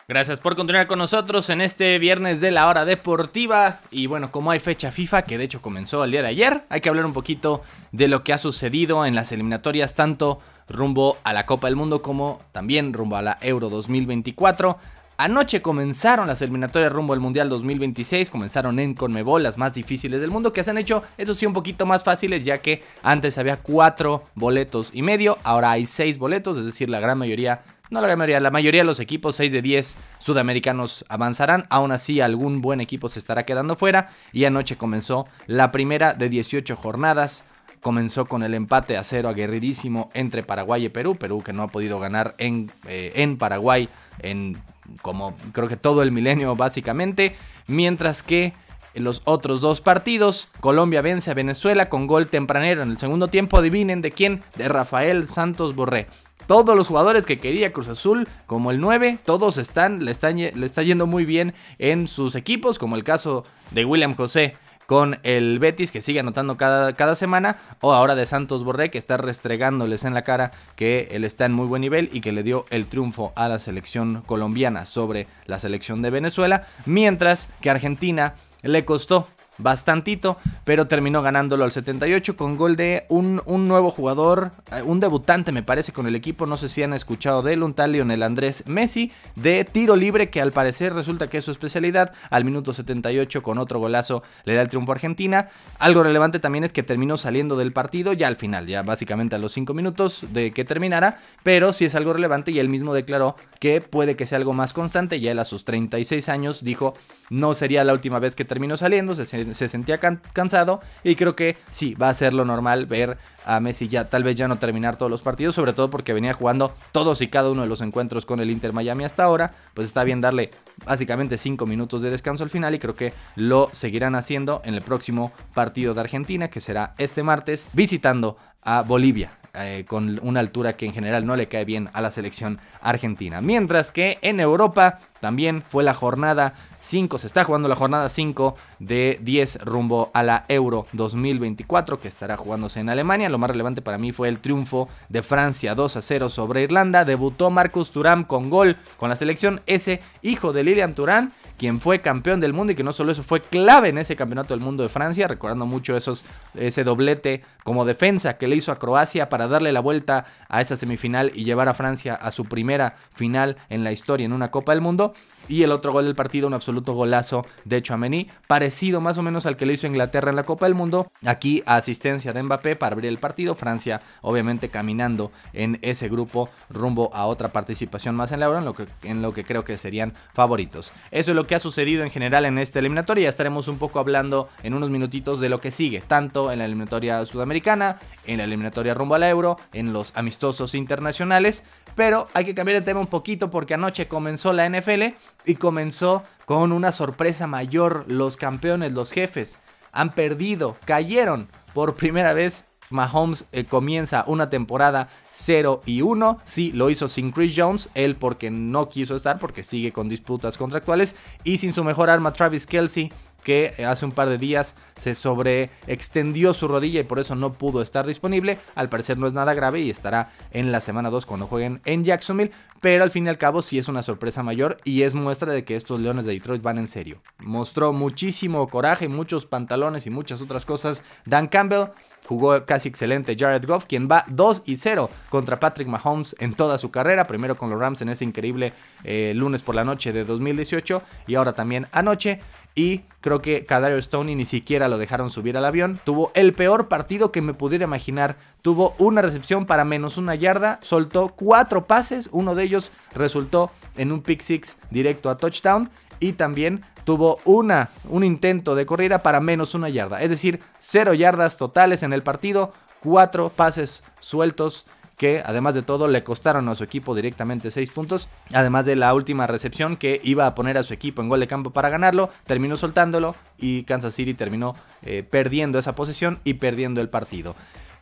Gracias 0.07 0.39
por 0.39 0.55
continuar 0.55 0.87
con 0.87 0.99
nosotros 0.99 1.49
en 1.49 1.63
este 1.63 1.99
viernes 1.99 2.43
de 2.43 2.51
la 2.51 2.69
hora 2.69 2.85
deportiva. 2.85 3.81
Y 3.91 4.07
bueno, 4.07 4.31
como 4.31 4.51
hay 4.51 4.61
fecha 4.61 4.91
FIFA, 4.91 5.23
que 5.23 5.39
de 5.39 5.45
hecho 5.45 5.63
comenzó 5.63 6.05
el 6.05 6.11
día 6.11 6.21
de 6.21 6.29
ayer, 6.29 6.65
hay 6.69 6.83
que 6.83 6.91
hablar 6.91 7.07
un 7.07 7.15
poquito 7.15 7.63
de 7.91 8.09
lo 8.09 8.23
que 8.23 8.35
ha 8.35 8.39
sucedido 8.39 9.07
en 9.07 9.15
las 9.15 9.33
eliminatorias, 9.33 9.95
tanto 9.95 10.41
rumbo 10.69 11.17
a 11.25 11.33
la 11.33 11.47
Copa 11.47 11.69
del 11.69 11.77
Mundo 11.77 12.03
como 12.03 12.43
también 12.53 12.93
rumbo 12.93 13.17
a 13.17 13.23
la 13.23 13.39
Euro 13.41 13.71
2024. 13.71 14.77
Anoche 15.17 15.63
comenzaron 15.63 16.27
las 16.27 16.43
eliminatorias 16.43 16.93
rumbo 16.93 17.15
al 17.15 17.21
Mundial 17.21 17.49
2026, 17.49 18.29
comenzaron 18.29 18.79
en 18.81 18.93
Conmebol, 18.93 19.43
las 19.43 19.57
más 19.57 19.73
difíciles 19.73 20.21
del 20.21 20.31
mundo, 20.31 20.53
que 20.53 20.65
se 20.65 20.71
han 20.71 20.77
hecho, 20.77 21.03
eso 21.17 21.33
sí, 21.33 21.47
un 21.47 21.53
poquito 21.55 21.87
más 21.87 22.05
fáciles, 22.05 22.45
ya 22.45 22.59
que 22.59 22.83
antes 23.03 23.39
había 23.39 23.59
cuatro 23.59 24.25
boletos 24.35 24.91
y 24.93 25.01
medio, 25.01 25.39
ahora 25.45 25.71
hay 25.71 25.87
seis 25.87 26.19
boletos, 26.19 26.59
es 26.59 26.67
decir, 26.67 26.91
la 26.91 27.01
gran 27.01 27.17
mayoría 27.17 27.63
no 27.91 28.01
la 28.01 28.17
mayoría, 28.17 28.41
la 28.41 28.51
mayoría 28.51 28.81
de 28.81 28.87
los 28.87 29.01
equipos, 29.01 29.37
6 29.37 29.53
de 29.53 29.63
10 29.63 29.99
sudamericanos 30.19 31.05
avanzarán. 31.09 31.67
Aún 31.71 31.93
así, 31.93 32.21
algún 32.21 32.61
buen 32.61 32.81
equipo 32.81 33.09
se 33.09 33.19
estará 33.19 33.45
quedando 33.45 33.77
fuera. 33.77 34.11
Y 34.33 34.47
anoche 34.47 34.77
comenzó 34.77 35.27
la 35.47 35.71
primera 35.71 36.15
de 36.15 36.29
18 36.29 36.77
jornadas. 36.77 37.45
Comenzó 37.81 38.25
con 38.25 38.43
el 38.43 38.55
empate 38.55 38.97
a 38.97 39.05
cero 39.05 39.29
aguerridísimo 39.29 40.11
entre 40.15 40.43
Paraguay 40.43 40.87
y 40.87 40.89
Perú. 40.89 41.17
Perú 41.17 41.43
que 41.43 41.53
no 41.53 41.63
ha 41.63 41.69
podido 41.69 42.01
ganar 42.01 42.35
en, 42.39 42.73
eh, 42.89 43.13
en 43.17 43.37
Paraguay 43.37 43.91
en 44.21 44.57
como 45.03 45.35
creo 45.53 45.69
que 45.69 45.77
todo 45.77 46.03
el 46.03 46.11
milenio 46.11 46.57
básicamente. 46.57 47.37
Mientras 47.67 48.23
que 48.23 48.55
los 48.95 49.23
otros 49.25 49.61
dos 49.61 49.81
partidos, 49.81 50.49
Colombia 50.61 51.03
vence 51.03 51.31
a 51.31 51.35
Venezuela 51.35 51.89
con 51.89 52.07
gol 52.07 52.29
tempranero 52.29 52.83
en 52.83 52.91
el 52.91 52.99
segundo 52.99 53.29
tiempo. 53.29 53.59
Adivinen 53.59 54.01
de 54.01 54.13
quién, 54.13 54.43
de 54.57 54.69
Rafael 54.69 55.29
Santos 55.29 55.75
Borré. 55.75 56.07
Todos 56.47 56.77
los 56.77 56.89
jugadores 56.89 57.27
que 57.27 57.39
quería 57.39 57.73
Cruz 57.73 57.89
Azul, 57.89 58.29
como 58.47 58.71
el 58.71 58.81
9, 58.81 59.19
todos 59.25 59.59
están 59.59 60.05
le, 60.05 60.11
están, 60.11 60.37
le 60.37 60.67
está 60.67 60.83
yendo 60.83 61.07
muy 61.07 61.25
bien 61.25 61.55
en 61.79 62.09
sus 62.09 62.35
equipos, 62.35 62.79
como 62.79 62.97
el 62.97 63.05
caso 63.05 63.45
de 63.71 63.85
William 63.85 64.15
José 64.15 64.57
con 64.87 65.19
el 65.23 65.59
Betis 65.59 65.93
que 65.93 66.01
sigue 66.01 66.21
anotando 66.21 66.57
cada, 66.57 66.95
cada, 66.95 67.15
semana 67.15 67.57
o 67.81 67.93
ahora 67.93 68.15
de 68.15 68.27
Santos 68.27 68.65
Borré 68.65 68.91
que 68.91 68.99
está 68.99 69.17
restregándoles 69.17 70.05
en 70.05 70.15
la 70.15 70.25
cara 70.25 70.53
que 70.77 71.09
él 71.13 71.25
está 71.25 71.47
en 71.47 71.53
muy 71.53 71.67
buen 71.67 71.81
nivel 71.81 72.11
y 72.13 72.21
que 72.21 72.33
le 72.33 72.43
dio 72.43 72.67
el 72.71 72.87
triunfo 72.87 73.33
a 73.37 73.49
la 73.49 73.61
selección 73.61 74.23
colombiana 74.27 74.87
sobre 74.87 75.27
la 75.47 75.59
selección 75.59 76.03
de 76.03 76.11
Venezuela, 76.11 76.67
mientras 76.87 77.49
que 77.61 77.71
Argentina 77.71 78.35
le 78.63 78.85
costó 78.85 79.29
bastantito, 79.59 80.37
pero 80.65 80.87
terminó 80.87 81.23
ganándolo 81.23 81.65
al 81.65 81.73
78 81.73 82.37
con 82.37 82.57
gol 82.57 82.77
de 82.77 83.07
un, 83.09 83.41
nuevo 83.47 83.91
jugador, 83.91 84.53
eh, 84.73 84.83
un 84.83 85.01
debutante 85.01 85.53
me 85.53 85.63
parece 85.63 85.93
con 85.93 86.07
el 86.07 86.17
equipo, 86.17 86.47
no 86.47 86.57
sé 86.57 86.69
si 86.69 86.83
han 86.83 86.93
escuchado 86.93 87.43
de 87.43 87.55
él, 87.55 87.63
un 87.63 87.75
tal 87.75 87.93
Lionel 87.93 88.23
Andrés 88.23 88.65
Messi, 88.67 89.13
de 89.37 89.65
tiro 89.65 89.97
libre 89.97 90.31
que 90.31 90.41
al 90.41 90.53
parecer 90.53 90.95
resulta 90.95 91.29
que 91.29 91.39
es 91.39 91.45
su 91.45 91.51
especialidad, 91.51 92.13
al 92.31 92.45
minuto 92.45 92.73
78 92.73 93.43
con 93.43 93.59
otro 93.59 93.79
golazo 93.79 94.23
le 94.45 94.55
da 94.55 94.63
el 94.63 94.69
triunfo 94.69 94.93
a 94.93 94.95
Argentina. 94.95 95.49
Algo 95.79 96.03
relevante 96.03 96.39
también 96.39 96.65
es 96.65 96.73
que 96.73 96.83
terminó 96.83 97.17
saliendo 97.17 97.57
del 97.57 97.73
partido 97.73 98.13
ya 98.13 98.29
al 98.29 98.37
final, 98.37 98.67
ya 98.67 98.83
básicamente 98.83 99.37
a 99.37 99.39
los 99.39 99.53
5 99.53 99.75
minutos 99.75 100.27
de 100.33 100.53
que 100.53 100.65
terminara, 100.65 101.19
pero 101.43 101.73
sí 101.73 101.85
es 101.85 101.95
algo 101.95 102.13
relevante 102.13 102.51
y 102.51 102.59
él 102.59 102.69
mismo 102.69 102.95
declaró 102.95 103.37
que 103.61 103.81
puede 103.81 104.17
que 104.17 104.27
sea 104.27 104.39
algo 104.39 104.53
más 104.53 104.73
constante, 104.73 105.21
ya 105.21 105.33
él 105.33 105.39
a 105.39 105.45
sus 105.45 105.65
36 105.65 106.29
años 106.29 106.65
dijo 106.65 106.95
no 107.31 107.55
sería 107.55 107.85
la 107.85 107.93
última 107.93 108.19
vez 108.19 108.37
que 108.37 108.45
terminó 108.45 108.77
saliendo, 108.77 109.15
se, 109.15 109.44
se 109.53 109.69
sentía 109.69 109.99
cansado 109.99 110.81
y 111.03 111.17
creo 111.17 111.37
que 111.37 111.57
sí, 111.71 111.95
va 111.95 112.09
a 112.09 112.15
ser 112.15 112.33
lo 112.33 112.45
normal 112.45 112.87
ver 112.87 113.19
a 113.45 113.61
Messi 113.61 113.89
ya 113.89 114.09
tal 114.09 114.25
vez 114.25 114.37
ya 114.37 114.49
no 114.49 114.59
terminar 114.59 114.97
todos 114.97 115.11
los 115.11 115.23
partidos, 115.23 115.55
sobre 115.55 115.73
todo 115.73 115.91
porque 115.91 116.13
venía 116.13 116.33
jugando 116.33 116.75
todos 116.93 117.21
y 117.21 117.29
cada 117.29 117.51
uno 117.51 117.63
de 117.63 117.69
los 117.69 117.81
encuentros 117.81 118.25
con 118.25 118.41
el 118.41 118.51
Inter 118.51 118.73
Miami 118.73 119.05
hasta 119.05 119.25
ahora, 119.25 119.53
pues 119.75 119.87
está 119.87 120.05
bien 120.05 120.21
darle 120.21 120.51
básicamente 120.87 121.39
5 121.39 121.67
minutos 121.67 122.01
de 122.01 122.11
descanso 122.11 122.43
al 122.43 122.51
final 122.51 122.75
y 122.75 122.79
creo 122.79 122.95
que 122.95 123.13
lo 123.37 123.69
seguirán 123.73 124.15
haciendo 124.15 124.63
en 124.65 124.75
el 124.75 124.83
próximo 124.83 125.33
partido 125.53 125.95
de 125.95 126.01
Argentina 126.01 126.49
que 126.49 126.61
será 126.61 126.95
este 126.99 127.23
martes 127.23 127.69
visitando 127.73 128.37
a 128.65 128.83
Bolivia. 128.83 129.31
Eh, 129.57 129.85
con 129.87 130.19
una 130.25 130.41
altura 130.41 130.73
que 130.73 130.85
en 130.85 130.93
general 130.93 131.25
no 131.25 131.37
le 131.37 131.47
cae 131.47 131.65
bien 131.65 131.89
a 131.93 132.01
la 132.01 132.11
selección 132.11 132.59
argentina. 132.81 133.41
Mientras 133.41 133.93
que 133.93 134.19
en 134.21 134.41
Europa 134.41 134.99
también 135.21 135.63
fue 135.69 135.85
la 135.85 135.95
jornada 135.95 136.55
5, 136.81 137.19
se 137.19 137.29
está 137.29 137.45
jugando 137.45 137.69
la 137.69 137.77
jornada 137.77 138.09
5 138.09 138.57
de 138.81 139.17
10 139.23 139.61
rumbo 139.61 140.11
a 140.13 140.25
la 140.25 140.45
Euro 140.49 140.89
2024 140.93 142.01
que 142.01 142.09
estará 142.09 142.37
jugándose 142.37 142.81
en 142.81 142.89
Alemania. 142.89 143.29
Lo 143.29 143.39
más 143.39 143.49
relevante 143.49 143.81
para 143.81 143.97
mí 143.97 144.11
fue 144.11 144.29
el 144.29 144.41
triunfo 144.41 144.89
de 145.09 145.23
Francia 145.23 145.77
2 145.77 145.99
a 145.99 146.03
0 146.03 146.31
sobre 146.31 146.63
Irlanda. 146.63 147.05
Debutó 147.05 147.51
Marcus 147.51 147.93
Thuram 147.93 148.25
con 148.25 148.51
gol 148.51 148.77
con 148.97 149.09
la 149.09 149.15
selección, 149.15 149.61
ese 149.67 150.01
hijo 150.23 150.53
de 150.53 150.65
Lilian 150.65 150.95
Thuram 150.95 151.31
quien 151.65 151.81
fue 151.81 152.03
campeón 152.03 152.41
del 152.41 152.53
mundo 152.53 152.75
y 152.75 152.77
que 152.77 152.83
no 152.83 152.93
solo 152.93 153.11
eso 153.11 153.23
fue 153.23 153.41
clave 153.41 153.89
en 153.89 153.97
ese 153.97 154.17
campeonato 154.17 154.53
del 154.53 154.63
mundo 154.63 154.83
de 154.83 154.91
Francia, 154.91 155.29
recordando 155.29 155.65
mucho 155.65 155.97
esos, 155.97 156.27
ese 156.53 156.85
doblete 156.85 157.41
como 157.63 157.87
defensa 157.87 158.37
que 158.37 158.49
le 158.49 158.57
hizo 158.57 158.71
a 158.71 158.79
Croacia 158.79 159.31
para 159.31 159.49
darle 159.49 159.73
la 159.73 159.81
vuelta 159.81 160.27
a 160.51 160.61
esa 160.61 160.77
semifinal 160.77 161.33
y 161.35 161.45
llevar 161.45 161.71
a 161.71 161.73
Francia 161.73 162.17
a 162.17 162.33
su 162.33 162.45
primera 162.45 162.97
final 163.15 163.57
en 163.71 163.83
la 163.83 163.93
historia 163.93 164.27
en 164.27 164.35
una 164.35 164.51
Copa 164.51 164.73
del 164.73 164.83
Mundo. 164.83 165.15
Y 165.49 165.63
el 165.63 165.73
otro 165.73 165.93
gol 165.93 166.05
del 166.05 166.15
partido, 166.15 166.47
un 166.47 166.55
absoluto 166.55 166.95
golazo 166.95 167.45
de 167.65 167.83
Chouameni, 167.83 168.29
parecido 168.47 169.01
más 169.01 169.19
o 169.19 169.23
menos 169.23 169.47
al 169.47 169.57
que 169.57 169.67
le 169.67 169.75
hizo 169.75 169.87
Inglaterra 169.87 170.31
en 170.31 170.37
la 170.37 170.45
Copa 170.45 170.67
del 170.67 170.75
Mundo. 170.75 171.11
Aquí 171.25 171.63
asistencia 171.67 172.33
de 172.33 172.43
Mbappé 172.43 172.77
para 172.77 172.95
abrir 172.95 173.09
el 173.09 173.19
partido. 173.19 173.55
Francia, 173.55 174.01
obviamente, 174.23 174.69
caminando 174.69 175.33
en 175.53 175.79
ese 175.83 176.09
grupo 176.09 176.49
rumbo 176.71 177.11
a 177.15 177.27
otra 177.27 177.53
participación 177.53 178.15
más 178.15 178.33
en 178.33 178.41
la 178.41 178.47
Euro, 178.47 178.59
en 178.59 178.65
lo 178.65 178.75
que, 178.75 178.87
en 179.03 179.23
lo 179.23 179.33
que 179.33 179.45
creo 179.45 179.65
que 179.65 179.79
serían 179.79 180.15
favoritos. 180.33 180.93
Eso 181.11 181.33
es 181.33 181.37
lo 181.37 181.47
que 181.47 181.55
ha 181.55 181.59
sucedido 181.59 182.03
en 182.03 182.11
general 182.11 182.45
en 182.45 182.59
esta 182.59 182.79
eliminatoria. 182.79 183.25
Ya 183.25 183.29
estaremos 183.29 183.69
un 183.69 183.79
poco 183.79 183.99
hablando 183.99 184.49
en 184.63 184.75
unos 184.75 184.91
minutitos 184.91 185.41
de 185.41 185.49
lo 185.49 185.61
que 185.61 185.71
sigue, 185.71 186.01
tanto 186.01 186.53
en 186.53 186.59
la 186.59 186.65
eliminatoria 186.65 187.25
sudamericana, 187.27 187.99
en 188.27 188.39
la 188.39 188.45
eliminatoria 188.45 188.95
rumbo 188.95 189.15
a 189.15 189.19
la 189.19 189.29
Euro, 189.29 189.59
en 189.73 189.93
los 189.93 190.13
amistosos 190.17 190.75
internacionales. 190.75 191.65
Pero 191.95 192.29
hay 192.35 192.45
que 192.45 192.55
cambiar 192.55 192.81
de 192.81 192.85
tema 192.85 193.01
un 193.01 193.07
poquito 193.07 193.51
porque 193.51 193.75
anoche 193.75 194.09
comenzó 194.09 194.53
la 194.53 194.69
NFL 194.69 195.15
y 195.45 195.57
comenzó 195.57 196.23
con 196.45 196.73
una 196.73 196.93
sorpresa 196.93 197.47
mayor. 197.47 198.05
Los 198.09 198.37
campeones, 198.37 198.93
los 198.93 199.13
jefes, 199.13 199.59
han 199.93 200.13
perdido, 200.13 200.77
cayeron 200.85 201.49
por 201.73 201.95
primera 201.95 202.33
vez. 202.33 202.65
Mahomes 202.91 203.47
eh, 203.53 203.65
comienza 203.65 204.25
una 204.27 204.51
temporada 204.51 205.09
0 205.33 205.83
y 205.87 206.03
1. 206.03 206.39
Sí, 206.45 206.73
lo 206.73 206.91
hizo 206.91 207.09
sin 207.09 207.31
Chris 207.31 207.55
Jones, 207.57 207.91
él 207.95 208.17
porque 208.17 208.51
no 208.51 208.89
quiso 208.89 209.17
estar, 209.17 209.39
porque 209.39 209.65
sigue 209.65 209.93
con 209.93 210.09
disputas 210.09 210.59
contractuales. 210.59 211.17
Y 211.43 211.59
sin 211.59 211.73
su 211.75 211.85
mejor 211.85 212.11
arma, 212.11 212.33
Travis 212.33 212.67
Kelsey, 212.67 213.13
que 213.45 213.85
hace 213.87 214.05
un 214.05 214.11
par 214.13 214.29
de 214.29 214.39
días 214.39 214.75
se 214.97 215.15
sobreextendió 215.15 216.53
su 216.53 216.67
rodilla 216.67 217.01
y 217.01 217.05
por 217.05 217.21
eso 217.21 217.37
no 217.37 217.53
pudo 217.53 217.83
estar 217.83 218.07
disponible. 218.07 218.59
Al 218.75 218.89
parecer 218.89 219.19
no 219.19 219.29
es 219.29 219.33
nada 219.33 219.55
grave 219.55 219.81
y 219.81 219.91
estará 219.91 220.33
en 220.51 220.73
la 220.73 220.81
semana 220.81 221.11
2 221.11 221.27
cuando 221.27 221.47
jueguen 221.47 221.81
en 221.85 222.03
Jacksonville, 222.03 222.51
pero 222.81 223.05
al 223.05 223.11
fin 223.11 223.27
y 223.27 223.29
al 223.29 223.39
cabo 223.39 223.63
sí 223.63 223.79
es 223.79 223.89
una 223.89 224.03
sorpresa 224.03 224.43
mayor 224.43 224.79
y 224.83 225.03
es 225.03 225.15
muestra 225.15 225.53
de 225.53 225.65
que 225.65 225.77
estos 225.77 226.01
Leones 226.01 226.25
de 226.25 226.33
Detroit 226.33 226.63
van 226.63 226.79
en 226.79 226.89
serio. 226.89 227.23
Mostró 227.39 227.93
muchísimo 227.93 228.67
coraje, 228.69 229.09
muchos 229.09 229.47
pantalones 229.47 230.07
y 230.07 230.11
muchas 230.11 230.41
otras 230.41 230.65
cosas. 230.65 231.03
Dan 231.27 231.47
Campbell 231.47 231.89
Jugó 232.27 232.65
casi 232.65 232.89
excelente 232.89 233.37
Jared 233.39 233.67
Goff, 233.67 233.85
quien 233.85 234.09
va 234.11 234.25
2 234.29 234.63
y 234.65 234.77
0 234.77 235.11
contra 235.29 235.61
Patrick 235.61 235.89
Mahomes 235.89 236.35
en 236.39 236.55
toda 236.55 236.79
su 236.79 236.91
carrera. 236.91 237.27
Primero 237.27 237.57
con 237.57 237.71
los 237.71 237.79
Rams 237.79 238.01
en 238.01 238.09
ese 238.09 238.25
increíble 238.25 238.73
eh, 239.05 239.33
lunes 239.35 239.63
por 239.63 239.75
la 239.75 239.85
noche 239.85 240.13
de 240.13 240.25
2018 240.25 241.03
y 241.27 241.35
ahora 241.35 241.53
también 241.53 241.87
anoche. 241.93 242.41
Y 242.77 243.03
creo 243.21 243.41
que 243.41 243.65
Kadario 243.67 244.01
Stoney 244.03 244.35
ni 244.35 244.45
siquiera 244.45 244.89
lo 244.89 244.99
dejaron 244.99 245.31
subir 245.31 245.57
al 245.57 245.65
avión. 245.65 246.01
Tuvo 246.03 246.33
el 246.35 246.53
peor 246.55 246.89
partido 246.89 247.31
que 247.31 247.41
me 247.41 247.55
pudiera 247.55 247.85
imaginar. 247.85 248.37
Tuvo 248.63 248.97
una 248.99 249.23
recepción 249.23 249.67
para 249.67 249.85
menos 249.85 250.17
una 250.17 250.35
yarda. 250.35 250.81
Soltó 250.83 251.29
cuatro 251.29 251.87
pases. 251.87 252.29
Uno 252.33 252.57
de 252.57 252.65
ellos 252.65 252.91
resultó 253.15 253.71
en 253.97 254.11
un 254.11 254.23
pick 254.23 254.41
six 254.41 254.77
directo 254.91 255.31
a 255.31 255.39
touchdown. 255.39 255.89
Y 256.25 256.33
también 256.33 256.81
tuvo 257.05 257.39
una, 257.45 257.91
un 258.09 258.25
intento 258.25 258.75
de 258.75 258.87
corrida 258.87 259.23
para 259.23 259.41
menos 259.41 259.75
una 259.75 259.91
yarda. 259.91 260.23
Es 260.23 260.31
decir, 260.31 260.61
cero 260.79 261.13
yardas 261.13 261.59
totales 261.59 262.03
en 262.03 262.15
el 262.15 262.23
partido. 262.23 262.73
Cuatro 263.01 263.51
pases 263.51 264.03
sueltos 264.21 264.87
que 265.19 265.43
además 265.45 265.75
de 265.75 265.83
todo 265.83 266.09
le 266.09 266.25
costaron 266.25 266.67
a 266.71 266.75
su 266.75 266.83
equipo 266.83 267.15
directamente 267.15 267.71
6 267.71 267.91
puntos, 267.91 268.31
además 268.55 268.87
de 268.87 268.97
la 268.97 269.13
última 269.13 269.47
recepción 269.47 269.99
que 269.99 270.19
iba 270.25 270.47
a 270.47 270.55
poner 270.55 270.79
a 270.79 270.83
su 270.83 270.95
equipo 270.95 271.21
en 271.21 271.29
gol 271.29 271.41
de 271.41 271.47
campo 271.47 271.71
para 271.71 271.91
ganarlo, 271.91 272.31
terminó 272.47 272.79
soltándolo 272.79 273.37
y 273.59 273.83
Kansas 273.83 274.15
City 274.15 274.33
terminó 274.33 274.75
eh, 275.03 275.23
perdiendo 275.23 275.79
esa 275.79 275.95
posición 275.95 276.41
y 276.43 276.55
perdiendo 276.55 277.03
el 277.03 277.11
partido. 277.11 277.55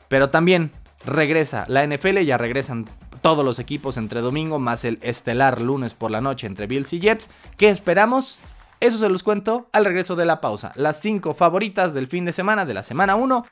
Pero 0.07 0.31
también 0.31 0.71
regresa 1.05 1.65
la 1.67 1.85
NFL, 1.85 2.21
ya 2.21 2.39
regresan 2.39 2.87
todos 3.23 3.45
los 3.45 3.59
equipos 3.59 3.97
entre 3.97 4.21
domingo, 4.21 4.59
más 4.59 4.85
el 4.85 4.99
estelar 5.01 5.63
lunes 5.63 5.95
por 5.95 6.11
la 6.11 6.21
noche 6.21 6.47
entre 6.47 6.67
Bills 6.67 6.93
y 6.93 7.01
Jets. 7.01 7.31
¿Qué 7.57 7.71
esperamos? 7.71 8.39
Eso 8.81 8.99
se 8.99 9.09
los 9.09 9.23
cuento 9.23 9.69
al 9.73 9.85
regreso 9.85 10.17
de 10.17 10.27
la 10.27 10.41
pausa. 10.41 10.73
Las 10.75 11.01
5 11.01 11.35
favoritas 11.35 11.95
del 11.95 12.09
fin 12.09 12.25
de 12.25 12.33
semana, 12.33 12.67
de 12.67 12.75
la 12.75 12.83
semana 12.83 13.15
1, 13.15 13.47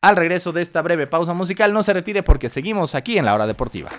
al 0.00 0.16
regreso 0.16 0.50
de 0.52 0.62
esta 0.62 0.82
breve 0.82 1.06
pausa 1.06 1.34
musical, 1.34 1.72
no 1.72 1.82
se 1.82 1.92
retire 1.92 2.22
porque 2.22 2.48
seguimos 2.48 2.94
aquí 2.94 3.18
en 3.18 3.26
la 3.26 3.34
hora 3.34 3.46
deportiva. 3.46 3.90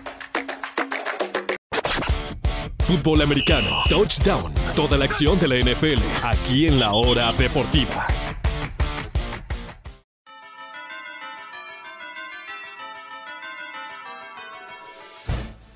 Fútbol 2.79 3.22
americano, 3.22 3.70
touchdown, 3.88 4.53
toda 4.75 4.98
la 4.98 5.05
acción 5.05 5.39
de 5.39 5.48
la 5.48 5.55
NFL, 5.55 6.01
aquí 6.24 6.67
en 6.67 6.79
la 6.79 6.91
hora 6.91 7.32
deportiva. 7.32 8.05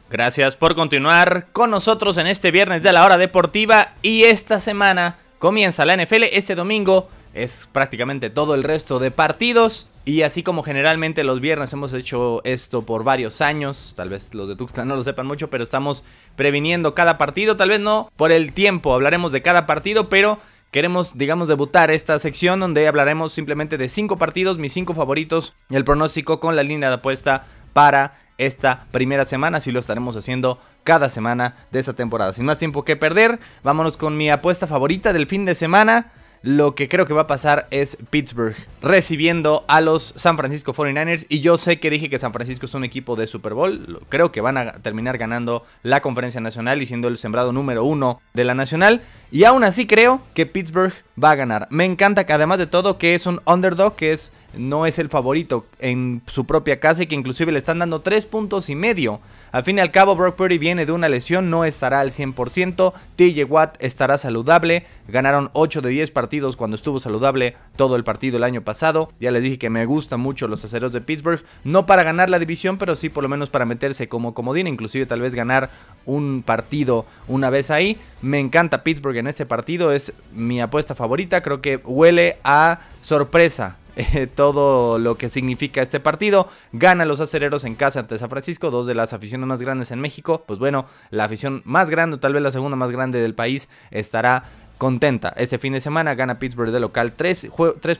Gracias 0.10 0.56
por 0.56 0.74
continuar 0.76 1.48
con 1.52 1.70
nosotros 1.70 2.16
en 2.18 2.28
este 2.28 2.50
viernes 2.50 2.82
de 2.82 2.94
la 2.94 3.06
hora 3.06 3.18
deportiva 3.18 3.94
y 4.02 4.24
esta 4.24 4.58
semana 4.58 5.18
comienza 5.38 5.86
la 5.86 5.98
NFL 5.98 6.24
este 6.32 6.56
domingo 6.56 7.10
es 7.34 7.68
prácticamente 7.72 8.30
todo 8.30 8.56
el 8.56 8.64
resto 8.64 9.00
de 9.00 9.12
partidos. 9.12 9.88
Y 10.06 10.22
así 10.22 10.42
como 10.42 10.64
generalmente 10.64 11.26
los 11.26 11.42
viernes 11.42 11.74
hemos 11.74 11.92
hecho 11.92 12.42
esto 12.46 12.84
por 12.84 13.04
varios 13.04 13.42
años, 13.42 13.94
tal 13.98 14.08
vez 14.08 14.34
los 14.34 14.48
de 14.48 14.56
Tuxtlan 14.56 14.88
no 14.88 14.96
lo 14.96 15.04
sepan 15.04 15.28
mucho, 15.28 15.50
pero 15.50 15.66
estamos 15.66 16.06
previniendo 16.38 16.96
cada 16.96 17.18
partido, 17.18 17.58
tal 17.58 17.70
vez 17.70 17.82
no 17.82 18.10
por 18.16 18.32
el 18.32 18.54
tiempo, 18.54 18.94
hablaremos 18.94 19.34
de 19.34 19.42
cada 19.42 19.66
partido, 19.66 20.08
pero 20.08 20.40
queremos, 20.72 21.18
digamos, 21.18 21.50
debutar 21.50 21.92
esta 21.92 22.18
sección 22.20 22.62
donde 22.62 22.88
hablaremos 22.88 23.34
simplemente 23.34 23.78
de 23.78 23.90
cinco 23.90 24.18
partidos, 24.18 24.58
mis 24.58 24.72
cinco 24.72 24.94
favoritos, 24.94 25.54
el 25.70 25.84
pronóstico 25.84 26.40
con 26.40 26.56
la 26.56 26.64
línea 26.64 26.88
de 26.88 26.96
apuesta 26.96 27.46
para 27.74 28.27
esta 28.38 28.86
primera 28.92 29.26
semana, 29.26 29.58
así 29.58 29.72
lo 29.72 29.80
estaremos 29.80 30.16
haciendo 30.16 30.60
cada 30.84 31.10
semana 31.10 31.56
de 31.72 31.80
esta 31.80 31.94
temporada. 31.94 32.34
Sin 32.34 32.46
más 32.46 32.60
tiempo 32.60 32.86
que 32.86 32.96
perder, 32.96 33.40
vámonos 33.64 33.98
con 33.98 34.18
mi 34.18 34.30
apuesta 34.30 34.68
favorita 34.68 35.14
del 35.14 35.28
fin 35.28 35.46
de 35.46 35.56
semana. 35.56 36.12
Lo 36.44 36.76
que 36.76 36.88
creo 36.88 37.08
que 37.08 37.14
va 37.14 37.24
a 37.24 37.28
pasar 37.28 37.68
es 37.72 37.98
Pittsburgh 38.10 38.56
recibiendo 38.82 39.66
a 39.68 39.82
los 39.82 40.14
San 40.16 40.38
Francisco 40.38 40.74
49ers. 40.74 41.26
Y 41.30 41.42
yo 41.42 41.58
sé 41.58 41.80
que 41.80 41.90
dije 41.90 42.10
que 42.10 42.20
San 42.20 42.32
Francisco 42.32 42.68
es 42.68 42.74
un 42.74 42.84
equipo 42.84 43.16
de 43.16 43.28
Super 43.28 43.54
Bowl. 43.54 44.02
Creo 44.10 44.32
que 44.32 44.40
van 44.40 44.58
a 44.58 44.74
terminar 44.74 45.18
ganando 45.18 45.64
la 45.84 46.02
conferencia 46.02 46.40
nacional 46.40 46.82
y 46.82 46.86
siendo 46.86 47.08
el 47.08 47.18
sembrado 47.18 47.52
número 47.52 47.84
uno 47.84 48.22
de 48.34 48.46
la 48.46 48.54
nacional. 48.54 49.02
Y 49.32 49.44
aún 49.46 49.64
así 49.64 49.88
creo 49.88 50.22
que 50.36 50.46
Pittsburgh 50.46 50.94
va 51.22 51.32
a 51.32 51.36
ganar. 51.36 51.68
Me 51.72 51.86
encanta 51.86 52.26
que 52.26 52.34
además 52.34 52.60
de 52.60 52.68
todo 52.68 52.98
que 52.98 53.16
es 53.16 53.26
un 53.26 53.42
underdog, 53.46 53.96
que 53.96 54.14
es 54.14 54.32
no 54.54 54.86
es 54.86 55.00
el 55.00 55.10
favorito 55.10 55.66
en 55.80 56.22
su 56.26 56.46
propia 56.46 56.80
casa 56.80 57.04
y 57.04 57.08
que 57.08 57.16
inclusive 57.16 57.52
le 57.52 57.58
están 57.58 57.80
dando 57.80 58.02
3 58.02 58.26
puntos 58.26 58.70
y 58.70 58.76
medio. 58.76 59.20
Al 59.52 59.64
fin 59.64 59.78
y 59.78 59.82
al 59.82 59.92
cabo, 59.92 60.16
Brock 60.16 60.36
Purdy 60.36 60.58
viene 60.58 60.86
de 60.86 60.92
una 60.92 61.10
lesión, 61.10 61.50
no 61.50 61.66
estará 61.66 62.00
al 62.00 62.12
100%. 62.12 62.94
TJ 63.16 63.44
Watt 63.46 63.78
estará 63.80 64.18
saludable. 64.18 64.86
Ganaron 65.08 65.50
8 65.54 65.82
de 65.82 65.90
10 65.90 66.12
partidos 66.12 66.56
cuando 66.56 66.76
estuvo 66.76 67.00
saludable 67.00 67.56
todo 67.76 67.96
el 67.96 68.04
partido 68.04 68.38
el 68.38 68.44
año 68.44 68.62
pasado. 68.62 69.12
Ya 69.20 69.32
les 69.32 69.44
dije 69.44 69.58
que 69.58 69.70
me 69.70 69.86
gustan 69.86 70.20
mucho 70.20 70.48
los 70.48 70.64
aceros 70.66 70.94
de 70.94 71.02
Pittsburgh. 71.02 71.44
No 71.64 71.86
para 71.86 72.04
ganar 72.04 72.30
la 72.30 72.40
división, 72.40 72.78
pero 72.78 72.96
sí 72.96 73.10
por 73.10 73.24
lo 73.24 73.30
menos 73.30 73.50
para 73.50 73.66
meterse 73.66 74.08
como 74.08 74.34
comodín. 74.34 74.68
Inclusive 74.68 75.06
tal 75.06 75.22
vez 75.22 75.36
ganar 75.36 75.70
un 76.06 76.44
partido 76.46 77.06
una 77.28 77.50
vez 77.50 77.72
ahí. 77.72 77.98
Me 78.22 78.40
encanta 78.40 78.84
Pittsburgh 78.84 79.18
en 79.18 79.28
este 79.28 79.46
partido. 79.46 79.92
Es 79.92 80.14
mi 80.34 80.62
apuesta 80.62 80.96
favorita. 80.96 81.42
Creo 81.42 81.62
que 81.62 81.78
huele 81.78 82.38
a 82.44 82.80
sorpresa 83.02 83.78
eh, 83.98 84.28
todo 84.28 85.00
lo 85.00 85.18
que 85.18 85.28
significa 85.28 85.82
este 85.82 86.00
partido. 86.00 86.48
Gana 86.72 87.04
los 87.06 87.20
acereros 87.20 87.64
en 87.64 87.74
casa 87.74 88.00
ante 88.00 88.20
San 88.20 88.30
Francisco, 88.30 88.70
dos 88.70 88.86
de 88.86 88.94
las 88.94 89.14
aficiones 89.14 89.48
más 89.48 89.60
grandes 89.60 89.90
en 89.90 90.00
México. 90.00 90.44
Pues 90.46 90.60
bueno, 90.60 90.86
la 91.10 91.24
afición 91.24 91.64
más 91.66 91.90
grande, 91.90 92.20
tal 92.20 92.34
vez 92.34 92.44
la 92.44 92.52
segunda 92.52 92.78
más 92.78 92.92
grande 92.92 93.20
del 93.20 93.34
país, 93.34 93.70
estará 93.90 94.44
contenta. 94.78 95.34
Este 95.36 95.58
fin 95.58 95.74
de 95.74 95.82
semana 95.82 96.14
gana 96.14 96.38
Pittsburgh 96.38 96.72
de 96.72 96.80
local 96.80 97.14
3, 97.14 97.50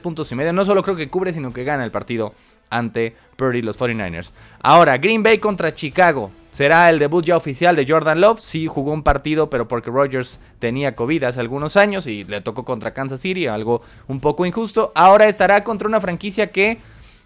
puntos 0.00 0.30
y 0.30 0.36
medio. 0.36 0.52
No 0.52 0.64
solo 0.64 0.84
creo 0.84 0.94
que 0.94 1.10
cubre, 1.10 1.32
sino 1.32 1.52
que 1.52 1.64
gana 1.64 1.84
el 1.84 1.90
partido 1.90 2.32
ante 2.70 3.16
Purdy, 3.36 3.62
los 3.62 3.76
49ers. 3.76 4.32
Ahora, 4.62 4.98
Green 4.98 5.24
Bay 5.24 5.38
contra 5.38 5.74
Chicago. 5.74 6.30
¿Será 6.58 6.90
el 6.90 6.98
debut 6.98 7.24
ya 7.24 7.36
oficial 7.36 7.76
de 7.76 7.86
Jordan 7.88 8.20
Love? 8.20 8.40
Sí, 8.40 8.66
jugó 8.66 8.90
un 8.90 9.04
partido, 9.04 9.48
pero 9.48 9.68
porque 9.68 9.92
Rodgers 9.92 10.40
tenía 10.58 10.96
COVID 10.96 11.22
hace 11.22 11.38
algunos 11.38 11.76
años 11.76 12.08
y 12.08 12.24
le 12.24 12.40
tocó 12.40 12.64
contra 12.64 12.92
Kansas 12.92 13.20
City, 13.20 13.46
algo 13.46 13.80
un 14.08 14.18
poco 14.18 14.44
injusto. 14.44 14.90
Ahora 14.96 15.28
estará 15.28 15.62
contra 15.62 15.86
una 15.86 16.00
franquicia 16.00 16.50
que 16.50 16.78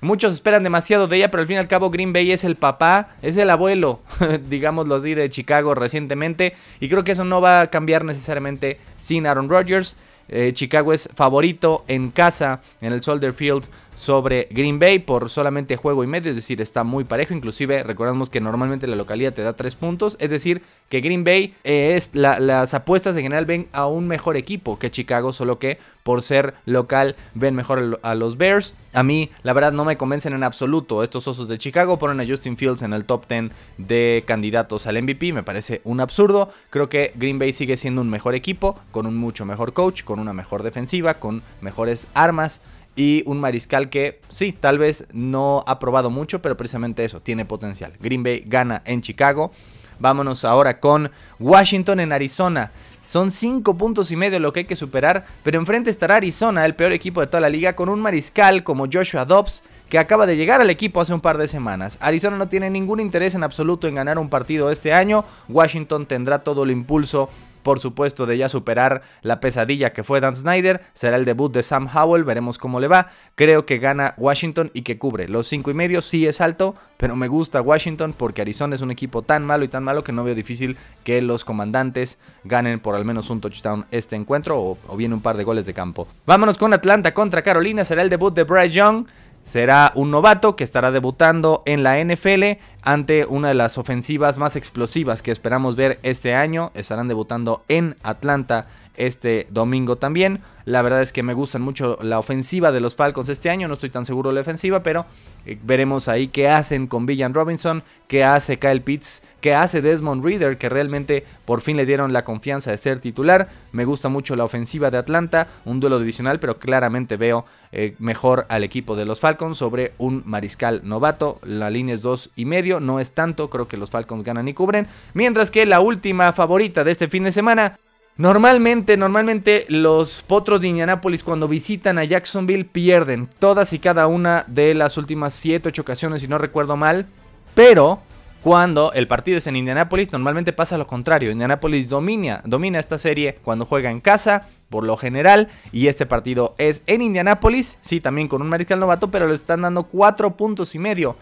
muchos 0.02 0.34
esperan 0.34 0.62
demasiado 0.62 1.08
de 1.08 1.16
ella, 1.16 1.30
pero 1.30 1.40
al 1.40 1.46
fin 1.46 1.56
y 1.56 1.60
al 1.60 1.66
cabo 1.66 1.88
Green 1.88 2.12
Bay 2.12 2.30
es 2.30 2.44
el 2.44 2.56
papá, 2.56 3.16
es 3.22 3.38
el 3.38 3.48
abuelo, 3.48 4.00
digámoslo 4.50 4.96
así, 4.96 5.14
de 5.14 5.30
Chicago 5.30 5.74
recientemente. 5.74 6.52
Y 6.78 6.90
creo 6.90 7.02
que 7.02 7.12
eso 7.12 7.24
no 7.24 7.40
va 7.40 7.62
a 7.62 7.70
cambiar 7.70 8.04
necesariamente 8.04 8.80
sin 8.98 9.26
Aaron 9.26 9.48
Rodgers. 9.48 9.96
Eh, 10.28 10.52
Chicago 10.52 10.92
es 10.92 11.08
favorito 11.14 11.86
en 11.88 12.10
casa 12.10 12.60
en 12.82 12.92
el 12.92 13.02
Soldier 13.02 13.32
Field 13.32 13.64
sobre 14.02 14.48
Green 14.50 14.80
Bay 14.80 14.98
por 14.98 15.30
solamente 15.30 15.76
juego 15.76 16.02
y 16.02 16.08
medio, 16.08 16.30
es 16.30 16.36
decir, 16.36 16.60
está 16.60 16.82
muy 16.82 17.04
parejo. 17.04 17.34
Inclusive 17.34 17.84
recordamos 17.84 18.30
que 18.30 18.40
normalmente 18.40 18.88
la 18.88 18.96
localidad 18.96 19.32
te 19.32 19.42
da 19.42 19.52
3 19.52 19.76
puntos, 19.76 20.16
es 20.18 20.28
decir, 20.28 20.60
que 20.88 21.00
Green 21.00 21.22
Bay 21.22 21.54
eh, 21.62 21.94
es 21.94 22.10
las 22.12 22.74
apuestas 22.74 23.14
en 23.14 23.22
general 23.22 23.46
ven 23.46 23.66
a 23.72 23.86
un 23.86 24.08
mejor 24.08 24.36
equipo 24.36 24.76
que 24.76 24.90
Chicago, 24.90 25.32
solo 25.32 25.60
que 25.60 25.78
por 26.02 26.22
ser 26.22 26.54
local 26.66 27.14
ven 27.34 27.54
mejor 27.54 28.00
a 28.02 28.14
los 28.16 28.36
Bears. 28.36 28.74
A 28.92 29.04
mí, 29.04 29.30
la 29.44 29.52
verdad, 29.52 29.72
no 29.72 29.84
me 29.84 29.96
convencen 29.96 30.32
en 30.32 30.42
absoluto 30.42 31.04
estos 31.04 31.28
osos 31.28 31.46
de 31.46 31.56
Chicago. 31.56 31.96
Ponen 31.98 32.20
a 32.20 32.26
Justin 32.26 32.56
Fields 32.56 32.82
en 32.82 32.92
el 32.92 33.04
top 33.04 33.26
10 33.28 33.52
de 33.78 34.24
candidatos 34.26 34.88
al 34.88 35.00
MVP. 35.00 35.32
Me 35.32 35.44
parece 35.44 35.80
un 35.84 36.00
absurdo. 36.00 36.50
Creo 36.70 36.88
que 36.88 37.12
Green 37.14 37.38
Bay 37.38 37.52
sigue 37.52 37.76
siendo 37.76 38.00
un 38.00 38.10
mejor 38.10 38.34
equipo, 38.34 38.78
con 38.90 39.06
un 39.06 39.16
mucho 39.16 39.46
mejor 39.46 39.72
coach, 39.72 40.02
con 40.02 40.18
una 40.18 40.32
mejor 40.32 40.64
defensiva, 40.64 41.14
con 41.14 41.42
mejores 41.60 42.08
armas 42.14 42.60
y 42.94 43.22
un 43.26 43.40
mariscal 43.40 43.88
que 43.88 44.20
sí, 44.28 44.52
tal 44.52 44.78
vez 44.78 45.06
no 45.12 45.64
ha 45.66 45.78
probado 45.78 46.10
mucho, 46.10 46.42
pero 46.42 46.56
precisamente 46.56 47.04
eso, 47.04 47.20
tiene 47.20 47.44
potencial. 47.44 47.92
Green 48.00 48.22
Bay 48.22 48.44
gana 48.46 48.82
en 48.84 49.00
Chicago. 49.02 49.52
Vámonos 49.98 50.44
ahora 50.44 50.80
con 50.80 51.10
Washington 51.38 52.00
en 52.00 52.12
Arizona. 52.12 52.72
Son 53.02 53.30
5 53.30 53.76
puntos 53.76 54.10
y 54.10 54.16
medio 54.16 54.38
lo 54.38 54.52
que 54.52 54.60
hay 54.60 54.66
que 54.66 54.76
superar, 54.76 55.24
pero 55.42 55.58
enfrente 55.58 55.90
estará 55.90 56.16
Arizona, 56.16 56.64
el 56.64 56.74
peor 56.74 56.92
equipo 56.92 57.20
de 57.20 57.26
toda 57.26 57.40
la 57.40 57.48
liga, 57.48 57.74
con 57.74 57.88
un 57.88 58.00
mariscal 58.00 58.64
como 58.64 58.86
Joshua 58.92 59.24
Dobbs, 59.24 59.62
que 59.88 59.98
acaba 59.98 60.26
de 60.26 60.36
llegar 60.36 60.60
al 60.60 60.70
equipo 60.70 61.00
hace 61.00 61.12
un 61.12 61.20
par 61.20 61.36
de 61.38 61.48
semanas. 61.48 61.98
Arizona 62.00 62.36
no 62.36 62.48
tiene 62.48 62.70
ningún 62.70 63.00
interés 63.00 63.34
en 63.34 63.42
absoluto 63.42 63.88
en 63.88 63.94
ganar 63.94 64.18
un 64.18 64.28
partido 64.28 64.70
este 64.70 64.92
año. 64.92 65.24
Washington 65.48 66.06
tendrá 66.06 66.40
todo 66.40 66.62
el 66.62 66.70
impulso 66.70 67.28
por 67.62 67.80
supuesto, 67.80 68.26
de 68.26 68.38
ya 68.38 68.48
superar 68.48 69.02
la 69.22 69.40
pesadilla 69.40 69.92
que 69.92 70.02
fue 70.02 70.20
Dan 70.20 70.36
Snyder. 70.36 70.80
Será 70.92 71.16
el 71.16 71.24
debut 71.24 71.52
de 71.52 71.62
Sam 71.62 71.88
Howell, 71.92 72.24
veremos 72.24 72.58
cómo 72.58 72.80
le 72.80 72.88
va. 72.88 73.08
Creo 73.34 73.66
que 73.66 73.78
gana 73.78 74.14
Washington 74.16 74.70
y 74.74 74.82
que 74.82 74.98
cubre. 74.98 75.28
Los 75.28 75.48
5 75.48 75.70
y 75.70 75.74
medio 75.74 76.02
sí 76.02 76.26
es 76.26 76.40
alto, 76.40 76.74
pero 76.96 77.16
me 77.16 77.28
gusta 77.28 77.60
Washington 77.60 78.14
porque 78.16 78.42
Arizona 78.42 78.74
es 78.74 78.82
un 78.82 78.90
equipo 78.90 79.22
tan 79.22 79.44
malo 79.44 79.64
y 79.64 79.68
tan 79.68 79.84
malo 79.84 80.04
que 80.04 80.12
no 80.12 80.24
veo 80.24 80.34
difícil 80.34 80.76
que 81.04 81.22
los 81.22 81.44
comandantes 81.44 82.18
ganen 82.44 82.80
por 82.80 82.94
al 82.94 83.04
menos 83.04 83.30
un 83.30 83.40
touchdown 83.40 83.86
este 83.90 84.16
encuentro 84.16 84.60
o, 84.60 84.78
o 84.88 84.96
bien 84.96 85.12
un 85.12 85.20
par 85.20 85.36
de 85.36 85.44
goles 85.44 85.66
de 85.66 85.74
campo. 85.74 86.08
Vámonos 86.26 86.58
con 86.58 86.72
Atlanta 86.72 87.14
contra 87.14 87.42
Carolina, 87.42 87.84
será 87.84 88.02
el 88.02 88.10
debut 88.10 88.34
de 88.34 88.44
Bryce 88.44 88.70
Young. 88.70 89.06
Será 89.44 89.92
un 89.96 90.10
novato 90.10 90.54
que 90.54 90.62
estará 90.62 90.92
debutando 90.92 91.62
en 91.66 91.82
la 91.82 92.02
NFL 92.02 92.60
ante 92.82 93.26
una 93.26 93.48
de 93.48 93.54
las 93.54 93.76
ofensivas 93.76 94.38
más 94.38 94.54
explosivas 94.54 95.20
que 95.22 95.32
esperamos 95.32 95.74
ver 95.74 95.98
este 96.04 96.34
año. 96.34 96.70
Estarán 96.74 97.08
debutando 97.08 97.64
en 97.68 97.96
Atlanta 98.02 98.66
este 98.96 99.46
domingo 99.50 99.96
también. 99.96 100.40
La 100.64 100.82
verdad 100.82 101.02
es 101.02 101.12
que 101.12 101.22
me 101.22 101.34
gustan 101.34 101.62
mucho 101.62 101.98
la 102.02 102.18
ofensiva 102.18 102.70
de 102.70 102.80
los 102.80 102.94
Falcons 102.94 103.28
este 103.28 103.50
año. 103.50 103.66
No 103.66 103.74
estoy 103.74 103.90
tan 103.90 104.06
seguro 104.06 104.30
de 104.30 104.36
la 104.36 104.42
ofensiva, 104.42 104.82
pero 104.82 105.06
eh, 105.44 105.58
veremos 105.62 106.06
ahí 106.06 106.28
qué 106.28 106.48
hacen 106.48 106.86
con 106.86 107.04
Villan 107.04 107.34
Robinson, 107.34 107.82
qué 108.06 108.22
hace 108.22 108.60
Kyle 108.60 108.80
Pitts, 108.80 109.22
qué 109.40 109.54
hace 109.54 109.82
Desmond 109.82 110.24
Reader, 110.24 110.58
que 110.58 110.68
realmente 110.68 111.24
por 111.44 111.62
fin 111.62 111.76
le 111.76 111.84
dieron 111.84 112.12
la 112.12 112.24
confianza 112.24 112.70
de 112.70 112.78
ser 112.78 113.00
titular. 113.00 113.48
Me 113.72 113.84
gusta 113.84 114.08
mucho 114.08 114.36
la 114.36 114.44
ofensiva 114.44 114.92
de 114.92 114.98
Atlanta, 114.98 115.48
un 115.64 115.80
duelo 115.80 115.98
divisional, 115.98 116.38
pero 116.38 116.60
claramente 116.60 117.16
veo 117.16 117.44
eh, 117.72 117.96
mejor 117.98 118.46
al 118.48 118.62
equipo 118.62 118.94
de 118.94 119.04
los 119.04 119.18
Falcons 119.18 119.58
sobre 119.58 119.94
un 119.98 120.22
mariscal 120.26 120.82
novato. 120.84 121.40
La 121.42 121.70
línea 121.70 121.96
es 121.96 122.02
dos 122.02 122.30
y 122.36 122.44
medio, 122.44 122.78
no 122.78 123.00
es 123.00 123.12
tanto, 123.12 123.50
creo 123.50 123.66
que 123.66 123.76
los 123.76 123.90
Falcons 123.90 124.22
ganan 124.22 124.46
y 124.46 124.54
cubren. 124.54 124.86
Mientras 125.12 125.50
que 125.50 125.66
la 125.66 125.80
última 125.80 126.32
favorita 126.32 126.84
de 126.84 126.92
este 126.92 127.08
fin 127.08 127.24
de 127.24 127.32
semana 127.32 127.80
Normalmente, 128.18 128.98
normalmente 128.98 129.64
los 129.68 130.22
potros 130.22 130.60
de 130.60 130.68
Indianapolis 130.68 131.24
cuando 131.24 131.48
visitan 131.48 131.98
a 131.98 132.04
Jacksonville 132.04 132.66
pierden 132.66 133.26
todas 133.38 133.72
y 133.72 133.78
cada 133.78 134.06
una 134.06 134.44
de 134.48 134.74
las 134.74 134.98
últimas 134.98 135.32
7, 135.32 135.70
8 135.70 135.82
ocasiones, 135.82 136.20
si 136.20 136.28
no 136.28 136.36
recuerdo 136.36 136.76
mal. 136.76 137.06
Pero 137.54 138.02
cuando 138.42 138.92
el 138.92 139.08
partido 139.08 139.38
es 139.38 139.46
en 139.46 139.56
Indianapolis, 139.56 140.12
normalmente 140.12 140.52
pasa 140.52 140.76
lo 140.76 140.86
contrario. 140.86 141.30
Indianapolis 141.30 141.88
domina, 141.88 142.42
domina 142.44 142.78
esta 142.78 142.98
serie 142.98 143.38
cuando 143.42 143.64
juega 143.64 143.90
en 143.90 144.00
casa, 144.00 144.46
por 144.68 144.84
lo 144.84 144.98
general. 144.98 145.48
Y 145.72 145.86
este 145.86 146.04
partido 146.04 146.54
es 146.58 146.82
en 146.86 147.00
Indianapolis, 147.00 147.78
sí, 147.80 148.00
también 148.00 148.28
con 148.28 148.42
un 148.42 148.48
mariscal 148.48 148.78
novato, 148.78 149.10
pero 149.10 149.26
le 149.26 149.34
están 149.34 149.62
dando 149.62 149.84
4 149.84 150.36
puntos 150.36 150.74
y 150.74 150.78
medio. 150.78 151.16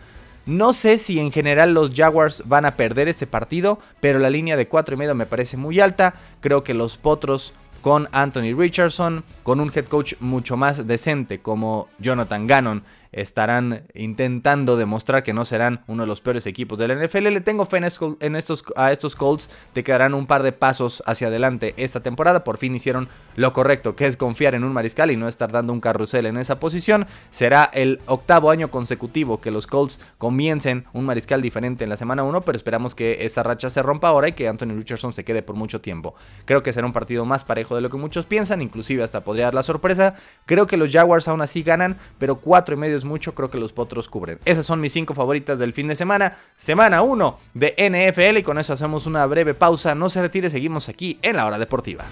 No 0.51 0.73
sé 0.73 0.99
si 0.99 1.21
en 1.21 1.31
general 1.31 1.75
los 1.75 1.93
Jaguars 1.95 2.43
van 2.45 2.65
a 2.65 2.75
perder 2.75 3.07
este 3.07 3.29
partido, 3.29 3.79
pero 4.01 4.19
la 4.19 4.31
línea 4.31 4.57
de 4.57 4.67
4 4.67 4.97
y 4.97 4.99
medio 4.99 5.15
me 5.15 5.25
parece 5.25 5.57
muy 5.57 5.79
alta. 5.79 6.15
Creo 6.41 6.65
que 6.65 6.75
los 6.75 6.97
Potros 6.97 7.53
con 7.83 8.09
Anthony 8.11 8.57
Richardson, 8.59 9.23
con 9.45 9.61
un 9.61 9.71
head 9.73 9.85
coach 9.85 10.15
mucho 10.19 10.57
más 10.57 10.89
decente 10.89 11.39
como 11.39 11.87
Jonathan 12.01 12.49
Gannon 12.49 12.83
estarán 13.13 13.85
intentando 13.95 14.77
demostrar 14.77 15.23
que 15.23 15.33
no 15.33 15.45
serán 15.45 15.83
uno 15.87 16.05
de 16.05 16.07
los 16.07 16.21
peores 16.21 16.47
equipos 16.47 16.79
de 16.79 16.89
la 16.89 16.95
NFL. 16.95 17.29
Le 17.29 17.41
tengo 17.41 17.67
fe 17.67 17.79
en 17.79 18.37
estos, 18.37 18.65
a 18.77 18.93
estos 18.93 19.17
Colts 19.17 19.51
te 19.73 19.83
quedarán 19.85 20.15
un 20.15 20.27
par 20.27 20.43
de 20.43 20.53
pasos 20.53 21.03
hacia 21.07 21.29
adelante 21.29 21.75
esta 21.77 22.03
temporada. 22.03 22.45
Por 22.45 22.59
fin 22.59 22.75
hicieron 22.75 23.09
lo 23.37 23.53
correcto, 23.53 23.97
que 23.97 24.07
es 24.07 24.17
confiar 24.17 24.55
en 24.55 24.65
un 24.65 24.73
mariscal 24.73 25.11
y 25.11 25.17
no 25.17 25.29
estar 25.29 25.51
dando 25.51 25.73
un 25.73 25.81
carrusel 25.81 26.27
en 26.27 26.37
esa 26.37 26.61
posición. 26.61 27.07
Será 27.31 27.65
el 27.73 28.01
octavo 28.07 28.51
año 28.51 28.71
consecutivo 28.71 29.41
que 29.41 29.51
los 29.51 29.67
Colts 29.67 29.99
comiencen 30.19 30.85
un 30.93 31.07
mariscal 31.07 31.43
diferente 31.43 31.85
en 31.85 31.91
la 31.91 31.97
semana 31.97 32.23
1, 32.23 32.43
pero 32.43 32.57
esperamos 32.57 32.95
que 32.95 33.25
esa 33.25 33.43
racha 33.43 33.71
se 33.71 33.83
rompa 33.83 34.09
ahora 34.09 34.29
y 34.29 34.33
que 34.33 34.49
Anthony 34.49 34.77
Richardson 34.77 35.13
se 35.13 35.25
quede 35.25 35.43
por 35.43 35.57
mucho 35.57 35.81
tiempo. 35.81 36.15
Creo 36.45 36.63
que 36.63 36.73
será 36.73 36.87
un 36.87 36.93
partido 36.93 37.25
más 37.25 37.45
parejo 37.45 37.75
de 37.75 37.81
lo 37.81 37.91
que 37.91 37.97
muchos 37.97 38.27
piensan, 38.27 38.63
inclusive 38.63 39.03
hasta 39.03 39.25
podría 39.25 39.47
dar 39.47 39.55
la 39.55 39.63
sorpresa. 39.63 40.15
Creo 40.47 40.67
que 40.67 40.77
los 40.77 40.93
Jaguars 40.93 41.29
aún 41.29 41.41
así 41.41 41.63
ganan, 41.63 41.99
pero 42.19 42.37
cuatro 42.37 42.75
y 42.75 42.79
medio 42.79 43.00
mucho, 43.05 43.35
creo 43.35 43.51
que 43.51 43.59
los 43.59 43.73
potros 43.73 44.09
cubren. 44.09 44.39
Esas 44.45 44.67
son 44.67 44.81
mis 44.81 44.93
cinco 44.93 45.15
favoritas 45.15 45.59
del 45.59 45.73
fin 45.73 45.89
de 45.89 45.97
semana. 45.97 46.37
Semana 46.57 47.03
1 47.03 47.39
de 47.55 47.75
NFL 47.79 48.39
y 48.39 48.43
con 48.43 48.59
eso 48.59 48.73
hacemos 48.73 49.07
una 49.07 49.25
breve 49.27 49.55
pausa. 49.55 49.95
No 49.95 50.09
se 50.09 50.23
retire, 50.23 50.51
seguimos 50.51 50.89
aquí 50.89 51.19
en 51.23 51.37
la 51.37 51.47
hora 51.47 51.59
deportiva. 51.59 52.05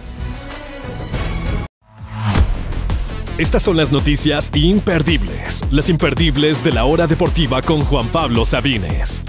Estas 3.39 3.63
son 3.63 3.77
las 3.77 3.93
noticias 3.93 4.51
imperdibles, 4.53 5.65
las 5.71 5.89
imperdibles 5.89 6.65
de 6.65 6.73
la 6.73 6.85
hora 6.85 7.07
deportiva 7.07 7.63
con 7.63 7.83
Juan 7.83 8.09
Pablo 8.09 8.45
Sabines. 8.45 9.23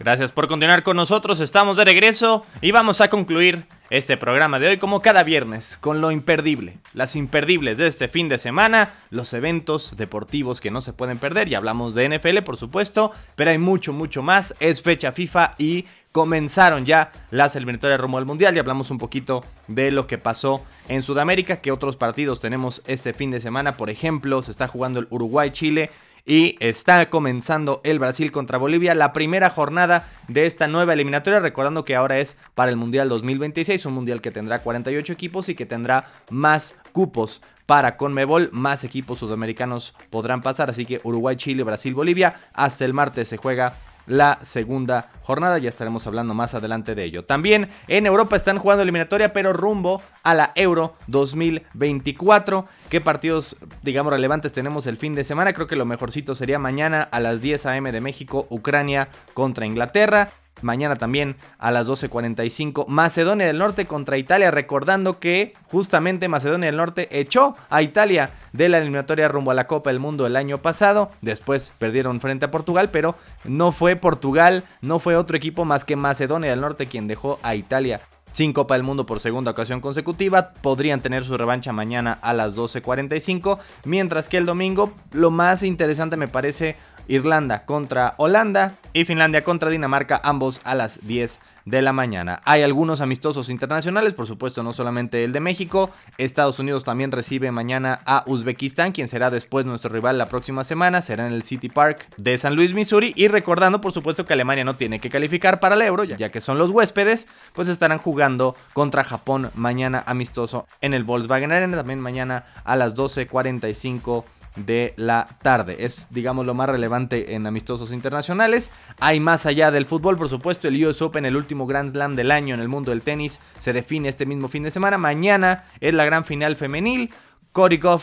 Gracias 0.00 0.30
por 0.30 0.46
continuar 0.46 0.84
con 0.84 0.96
nosotros, 0.96 1.40
estamos 1.40 1.76
de 1.76 1.84
regreso 1.84 2.46
y 2.60 2.70
vamos 2.70 3.00
a 3.00 3.10
concluir 3.10 3.66
este 3.90 4.16
programa 4.16 4.60
de 4.60 4.68
hoy 4.68 4.78
como 4.78 5.02
cada 5.02 5.24
viernes 5.24 5.76
con 5.76 6.00
lo 6.00 6.12
imperdible, 6.12 6.78
las 6.94 7.16
imperdibles 7.16 7.78
de 7.78 7.88
este 7.88 8.06
fin 8.06 8.28
de 8.28 8.38
semana, 8.38 8.90
los 9.10 9.32
eventos 9.32 9.96
deportivos 9.96 10.60
que 10.60 10.70
no 10.70 10.82
se 10.82 10.92
pueden 10.92 11.18
perder 11.18 11.48
y 11.48 11.56
hablamos 11.56 11.96
de 11.96 12.16
NFL 12.16 12.42
por 12.44 12.56
supuesto, 12.56 13.10
pero 13.34 13.50
hay 13.50 13.58
mucho 13.58 13.92
mucho 13.92 14.22
más, 14.22 14.54
es 14.60 14.82
fecha 14.82 15.10
FIFA 15.10 15.56
y 15.58 15.86
comenzaron 16.18 16.84
ya 16.84 17.12
las 17.30 17.54
eliminatorias 17.54 18.00
rumbo 18.00 18.18
al 18.18 18.26
mundial 18.26 18.56
y 18.56 18.58
hablamos 18.58 18.90
un 18.90 18.98
poquito 18.98 19.44
de 19.68 19.92
lo 19.92 20.08
que 20.08 20.18
pasó 20.18 20.64
en 20.88 21.00
Sudamérica, 21.00 21.58
que 21.58 21.70
otros 21.70 21.96
partidos 21.96 22.40
tenemos 22.40 22.82
este 22.88 23.12
fin 23.12 23.30
de 23.30 23.38
semana, 23.38 23.76
por 23.76 23.88
ejemplo, 23.88 24.42
se 24.42 24.50
está 24.50 24.66
jugando 24.66 24.98
el 24.98 25.06
Uruguay-Chile 25.10 25.92
y 26.26 26.56
está 26.58 27.08
comenzando 27.08 27.80
el 27.84 28.00
Brasil 28.00 28.32
contra 28.32 28.58
Bolivia, 28.58 28.96
la 28.96 29.12
primera 29.12 29.48
jornada 29.48 30.08
de 30.26 30.46
esta 30.46 30.66
nueva 30.66 30.94
eliminatoria, 30.94 31.38
recordando 31.38 31.84
que 31.84 31.94
ahora 31.94 32.18
es 32.18 32.36
para 32.56 32.72
el 32.72 32.76
Mundial 32.76 33.08
2026, 33.08 33.86
un 33.86 33.94
Mundial 33.94 34.20
que 34.20 34.32
tendrá 34.32 34.58
48 34.58 35.12
equipos 35.12 35.48
y 35.48 35.54
que 35.54 35.66
tendrá 35.66 36.08
más 36.30 36.74
cupos 36.90 37.40
para 37.64 37.96
Conmebol, 37.96 38.50
más 38.50 38.82
equipos 38.82 39.20
sudamericanos 39.20 39.94
podrán 40.10 40.42
pasar, 40.42 40.68
así 40.68 40.84
que 40.84 41.00
Uruguay, 41.04 41.36
Chile, 41.36 41.62
Brasil, 41.62 41.94
Bolivia, 41.94 42.34
hasta 42.54 42.84
el 42.84 42.92
martes 42.92 43.28
se 43.28 43.36
juega 43.36 43.74
la 44.08 44.38
segunda 44.42 45.10
jornada. 45.22 45.58
Ya 45.58 45.68
estaremos 45.68 46.06
hablando 46.06 46.34
más 46.34 46.54
adelante 46.54 46.94
de 46.94 47.04
ello. 47.04 47.24
También 47.24 47.68
en 47.86 48.06
Europa 48.06 48.36
están 48.36 48.58
jugando 48.58 48.82
eliminatoria, 48.82 49.32
pero 49.32 49.52
rumbo 49.52 50.02
a 50.24 50.34
la 50.34 50.52
Euro 50.56 50.96
2024. 51.06 52.66
¿Qué 52.88 53.00
partidos, 53.00 53.56
digamos, 53.82 54.12
relevantes 54.12 54.52
tenemos 54.52 54.86
el 54.86 54.96
fin 54.96 55.14
de 55.14 55.24
semana? 55.24 55.52
Creo 55.52 55.66
que 55.66 55.76
lo 55.76 55.84
mejorcito 55.84 56.34
sería 56.34 56.58
mañana 56.58 57.02
a 57.02 57.20
las 57.20 57.40
10 57.40 57.66
a.m. 57.66 57.92
de 57.92 58.00
México, 58.00 58.46
Ucrania 58.50 59.08
contra 59.34 59.66
Inglaterra. 59.66 60.30
Mañana 60.62 60.96
también 60.96 61.36
a 61.58 61.70
las 61.70 61.86
12.45 61.86 62.86
Macedonia 62.88 63.46
del 63.46 63.58
Norte 63.58 63.86
contra 63.86 64.18
Italia, 64.18 64.50
recordando 64.50 65.18
que 65.18 65.54
justamente 65.70 66.28
Macedonia 66.28 66.66
del 66.66 66.76
Norte 66.76 67.08
echó 67.18 67.56
a 67.70 67.82
Italia 67.82 68.30
de 68.52 68.68
la 68.68 68.78
eliminatoria 68.78 69.28
rumbo 69.28 69.50
a 69.50 69.54
la 69.54 69.66
Copa 69.66 69.90
del 69.90 70.00
Mundo 70.00 70.26
el 70.26 70.36
año 70.36 70.62
pasado, 70.62 71.10
después 71.20 71.72
perdieron 71.78 72.20
frente 72.20 72.46
a 72.46 72.50
Portugal, 72.50 72.90
pero 72.90 73.16
no 73.44 73.72
fue 73.72 73.96
Portugal, 73.96 74.64
no 74.80 74.98
fue 74.98 75.16
otro 75.16 75.36
equipo 75.36 75.64
más 75.64 75.84
que 75.84 75.96
Macedonia 75.96 76.50
del 76.50 76.60
Norte 76.60 76.86
quien 76.86 77.08
dejó 77.08 77.38
a 77.42 77.54
Italia 77.54 78.00
sin 78.32 78.52
Copa 78.52 78.74
del 78.74 78.82
Mundo 78.82 79.06
por 79.06 79.20
segunda 79.20 79.50
ocasión 79.50 79.80
consecutiva. 79.80 80.52
Podrían 80.52 81.00
tener 81.00 81.24
su 81.24 81.36
revancha 81.36 81.72
mañana 81.72 82.18
a 82.22 82.32
las 82.32 82.54
12.45. 82.54 83.58
Mientras 83.84 84.28
que 84.28 84.36
el 84.36 84.46
domingo, 84.46 84.92
lo 85.12 85.30
más 85.30 85.62
interesante 85.62 86.16
me 86.16 86.28
parece 86.28 86.76
Irlanda 87.08 87.64
contra 87.64 88.14
Holanda 88.18 88.74
y 88.92 89.04
Finlandia 89.04 89.42
contra 89.42 89.70
Dinamarca, 89.70 90.20
ambos 90.22 90.60
a 90.64 90.74
las 90.74 91.06
10 91.06 91.40
de 91.64 91.82
la 91.82 91.92
mañana. 91.92 92.40
Hay 92.44 92.62
algunos 92.62 93.00
amistosos 93.00 93.50
internacionales, 93.50 94.14
por 94.14 94.26
supuesto, 94.26 94.62
no 94.62 94.72
solamente 94.72 95.24
el 95.24 95.32
de 95.32 95.40
México. 95.40 95.90
Estados 96.16 96.58
Unidos 96.58 96.84
también 96.84 97.12
recibe 97.12 97.52
mañana 97.52 98.00
a 98.06 98.24
Uzbekistán, 98.26 98.92
quien 98.92 99.08
será 99.08 99.30
después 99.30 99.66
nuestro 99.66 99.90
rival 99.90 100.16
la 100.16 100.28
próxima 100.28 100.64
semana. 100.64 101.02
Será 101.02 101.26
en 101.26 101.32
el 101.32 101.42
City 101.42 101.68
Park 101.68 102.08
de 102.16 102.38
San 102.38 102.56
Luis, 102.56 102.74
Missouri. 102.74 103.12
Y 103.16 103.28
recordando, 103.28 103.80
por 103.80 103.92
supuesto, 103.92 104.24
que 104.24 104.32
Alemania 104.32 104.64
no 104.64 104.76
tiene 104.76 104.98
que 104.98 105.10
calificar 105.10 105.60
para 105.60 105.74
el 105.74 105.82
Euro, 105.82 106.04
ya 106.04 106.30
que 106.30 106.40
son 106.40 106.58
los 106.58 106.70
huéspedes, 106.70 107.28
pues 107.52 107.68
estarán 107.68 107.98
jugando 107.98 108.56
contra 108.72 109.04
Japón 109.04 109.50
mañana 109.54 110.02
amistoso 110.06 110.66
en 110.80 110.94
el 110.94 111.04
Volkswagen 111.04 111.52
Arena. 111.52 111.76
También 111.76 112.00
mañana 112.00 112.46
a 112.64 112.76
las 112.76 112.96
12.45 112.96 114.24
de 114.64 114.94
la 114.96 115.28
tarde. 115.42 115.84
Es, 115.84 116.06
digamos, 116.10 116.46
lo 116.46 116.54
más 116.54 116.68
relevante 116.68 117.34
en 117.34 117.46
amistosos 117.46 117.92
internacionales. 117.92 118.70
Hay 119.00 119.20
más 119.20 119.46
allá 119.46 119.70
del 119.70 119.86
fútbol, 119.86 120.16
por 120.16 120.28
supuesto, 120.28 120.68
el 120.68 120.84
US 120.84 121.02
Open, 121.02 121.24
el 121.24 121.36
último 121.36 121.66
Grand 121.66 121.92
Slam 121.92 122.16
del 122.16 122.30
año 122.30 122.54
en 122.54 122.60
el 122.60 122.68
mundo 122.68 122.90
del 122.90 123.02
tenis, 123.02 123.40
se 123.58 123.72
define 123.72 124.08
este 124.08 124.26
mismo 124.26 124.48
fin 124.48 124.62
de 124.62 124.70
semana. 124.70 124.98
Mañana 124.98 125.64
es 125.80 125.94
la 125.94 126.04
gran 126.04 126.24
final 126.24 126.56
femenil. 126.56 127.10
Korikov 127.52 128.02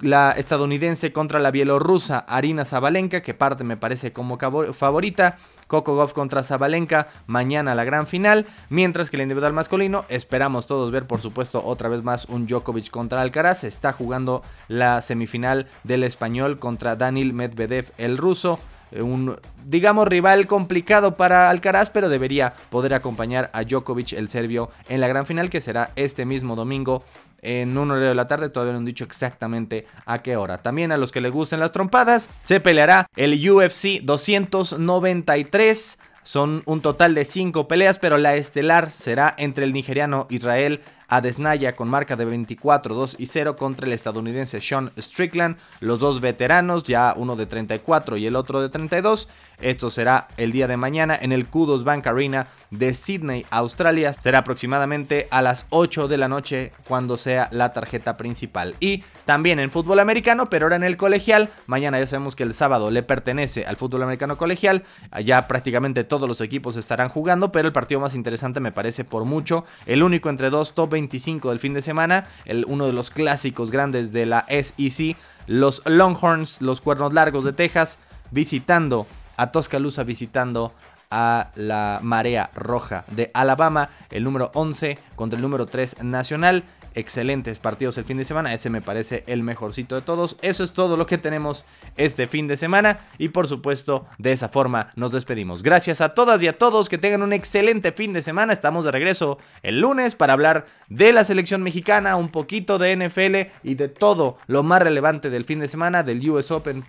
la 0.00 0.32
estadounidense 0.32 1.12
contra 1.12 1.40
la 1.40 1.50
bielorrusa 1.50 2.18
Arina 2.18 2.64
Zabalenka, 2.64 3.20
que 3.20 3.34
parte 3.34 3.64
me 3.64 3.76
parece 3.76 4.12
como 4.12 4.38
favorita. 4.72 5.36
Coco 5.68 5.94
Goff 5.94 6.12
contra 6.12 6.42
Zabalenka, 6.42 7.08
mañana 7.28 7.76
la 7.76 7.84
gran 7.84 8.08
final. 8.08 8.46
Mientras 8.70 9.10
que 9.10 9.16
el 9.16 9.22
individual 9.22 9.52
masculino, 9.52 10.04
esperamos 10.08 10.66
todos 10.66 10.90
ver, 10.90 11.06
por 11.06 11.20
supuesto, 11.20 11.64
otra 11.64 11.88
vez 11.88 12.02
más 12.02 12.24
un 12.24 12.46
Djokovic 12.46 12.90
contra 12.90 13.22
Alcaraz. 13.22 13.62
Está 13.62 13.92
jugando 13.92 14.42
la 14.66 15.00
semifinal 15.00 15.68
del 15.84 16.02
español 16.02 16.58
contra 16.58 16.96
Daniel 16.96 17.32
Medvedev, 17.32 17.92
el 17.98 18.18
ruso 18.18 18.58
un, 18.92 19.36
digamos, 19.66 20.08
rival 20.08 20.46
complicado 20.46 21.16
para 21.16 21.50
Alcaraz, 21.50 21.90
pero 21.90 22.08
debería 22.08 22.54
poder 22.70 22.94
acompañar 22.94 23.50
a 23.52 23.64
Djokovic, 23.64 24.14
el 24.14 24.28
serbio, 24.28 24.70
en 24.88 25.00
la 25.00 25.08
gran 25.08 25.26
final 25.26 25.50
que 25.50 25.60
será 25.60 25.90
este 25.96 26.24
mismo 26.24 26.56
domingo 26.56 27.02
en 27.42 27.76
un 27.76 27.90
horario 27.90 28.08
de 28.08 28.14
la 28.14 28.28
tarde, 28.28 28.48
todavía 28.48 28.72
no 28.72 28.78
han 28.78 28.84
dicho 28.84 29.04
exactamente 29.04 29.86
a 30.06 30.22
qué 30.22 30.36
hora. 30.36 30.58
También 30.58 30.92
a 30.92 30.96
los 30.96 31.12
que 31.12 31.20
les 31.20 31.32
gusten 31.32 31.60
las 31.60 31.72
trompadas, 31.72 32.30
se 32.44 32.60
peleará 32.60 33.06
el 33.16 33.50
UFC 33.50 34.00
293. 34.02 35.98
Son 36.22 36.62
un 36.66 36.82
total 36.82 37.14
de 37.14 37.24
5 37.24 37.68
peleas, 37.68 37.98
pero 37.98 38.18
la 38.18 38.36
estelar 38.36 38.90
será 38.90 39.34
entre 39.38 39.64
el 39.64 39.72
nigeriano 39.72 40.26
Israel 40.28 40.82
Adesnaya 41.08 41.74
con 41.74 41.88
marca 41.88 42.16
de 42.16 42.26
24, 42.26 42.94
2 42.94 43.16
y 43.18 43.26
0 43.26 43.56
contra 43.56 43.86
el 43.86 43.94
estadounidense 43.94 44.60
Sean 44.60 44.92
Strickland. 44.98 45.56
Los 45.80 46.00
dos 46.00 46.20
veteranos, 46.20 46.84
ya 46.84 47.14
uno 47.16 47.34
de 47.34 47.46
34 47.46 48.18
y 48.18 48.26
el 48.26 48.36
otro 48.36 48.60
de 48.60 48.68
32. 48.68 49.26
Esto 49.60 49.90
será 49.90 50.28
el 50.36 50.52
día 50.52 50.68
de 50.68 50.76
mañana 50.76 51.18
en 51.20 51.32
el 51.32 51.46
Kudos 51.46 51.82
Bank 51.82 52.06
Arena 52.06 52.46
de 52.70 52.94
Sydney, 52.94 53.44
Australia. 53.50 54.12
Será 54.12 54.38
aproximadamente 54.38 55.26
a 55.32 55.42
las 55.42 55.66
8 55.70 56.06
de 56.06 56.16
la 56.16 56.28
noche 56.28 56.72
cuando 56.86 57.16
sea 57.16 57.48
la 57.50 57.72
tarjeta 57.72 58.16
principal. 58.16 58.76
Y 58.78 59.02
también 59.24 59.58
en 59.58 59.70
fútbol 59.70 59.98
americano, 59.98 60.48
pero 60.48 60.66
ahora 60.66 60.76
en 60.76 60.84
el 60.84 60.96
colegial. 60.96 61.48
Mañana 61.66 61.98
ya 61.98 62.06
sabemos 62.06 62.36
que 62.36 62.44
el 62.44 62.54
sábado 62.54 62.92
le 62.92 63.02
pertenece 63.02 63.64
al 63.66 63.76
fútbol 63.76 64.04
americano 64.04 64.38
colegial. 64.38 64.84
Allá 65.10 65.48
prácticamente 65.48 66.04
todos 66.04 66.28
los 66.28 66.40
equipos 66.40 66.76
estarán 66.76 67.08
jugando, 67.08 67.50
pero 67.50 67.66
el 67.66 67.72
partido 67.72 68.00
más 68.00 68.14
interesante 68.14 68.60
me 68.60 68.70
parece 68.70 69.04
por 69.04 69.24
mucho. 69.24 69.64
El 69.86 70.04
único 70.04 70.30
entre 70.30 70.50
dos 70.50 70.74
top 70.74 70.90
25 70.90 71.50
del 71.50 71.58
fin 71.58 71.74
de 71.74 71.82
semana. 71.82 72.28
Uno 72.68 72.86
de 72.86 72.92
los 72.92 73.10
clásicos 73.10 73.72
grandes 73.72 74.12
de 74.12 74.26
la 74.26 74.46
SEC. 74.48 75.16
Los 75.48 75.82
Longhorns, 75.84 76.60
los 76.60 76.80
cuernos 76.80 77.12
largos 77.12 77.42
de 77.42 77.54
Texas, 77.54 77.98
visitando 78.30 79.06
a 79.38 79.50
Tuscaloosa 79.50 80.04
visitando 80.04 80.74
a 81.10 81.52
la 81.54 82.00
Marea 82.02 82.50
Roja 82.54 83.04
de 83.10 83.30
Alabama, 83.32 83.90
el 84.10 84.24
número 84.24 84.50
11 84.54 84.98
contra 85.16 85.36
el 85.38 85.42
número 85.42 85.66
3 85.66 86.02
nacional. 86.04 86.64
Excelentes 86.94 87.60
partidos 87.60 87.96
el 87.98 88.04
fin 88.04 88.16
de 88.16 88.24
semana, 88.24 88.52
ese 88.52 88.70
me 88.70 88.82
parece 88.82 89.22
el 89.28 89.44
mejorcito 89.44 89.94
de 89.94 90.00
todos. 90.00 90.36
Eso 90.42 90.64
es 90.64 90.72
todo 90.72 90.96
lo 90.96 91.06
que 91.06 91.16
tenemos 91.16 91.64
este 91.96 92.26
fin 92.26 92.48
de 92.48 92.56
semana 92.56 93.00
y 93.18 93.28
por 93.28 93.46
supuesto 93.46 94.06
de 94.18 94.32
esa 94.32 94.48
forma 94.48 94.90
nos 94.96 95.12
despedimos. 95.12 95.62
Gracias 95.62 96.00
a 96.00 96.14
todas 96.14 96.42
y 96.42 96.48
a 96.48 96.58
todos, 96.58 96.88
que 96.88 96.98
tengan 96.98 97.22
un 97.22 97.32
excelente 97.32 97.92
fin 97.92 98.12
de 98.12 98.22
semana. 98.22 98.52
Estamos 98.52 98.84
de 98.84 98.90
regreso 98.90 99.38
el 99.62 99.80
lunes 99.80 100.16
para 100.16 100.32
hablar 100.32 100.66
de 100.88 101.12
la 101.12 101.22
selección 101.22 101.62
mexicana, 101.62 102.16
un 102.16 102.30
poquito 102.30 102.78
de 102.78 102.96
NFL 102.96 103.52
y 103.62 103.74
de 103.74 103.88
todo 103.88 104.38
lo 104.48 104.64
más 104.64 104.82
relevante 104.82 105.30
del 105.30 105.44
fin 105.44 105.60
de 105.60 105.68
semana, 105.68 106.02
del 106.02 106.28
US 106.28 106.50
Open, 106.50 106.82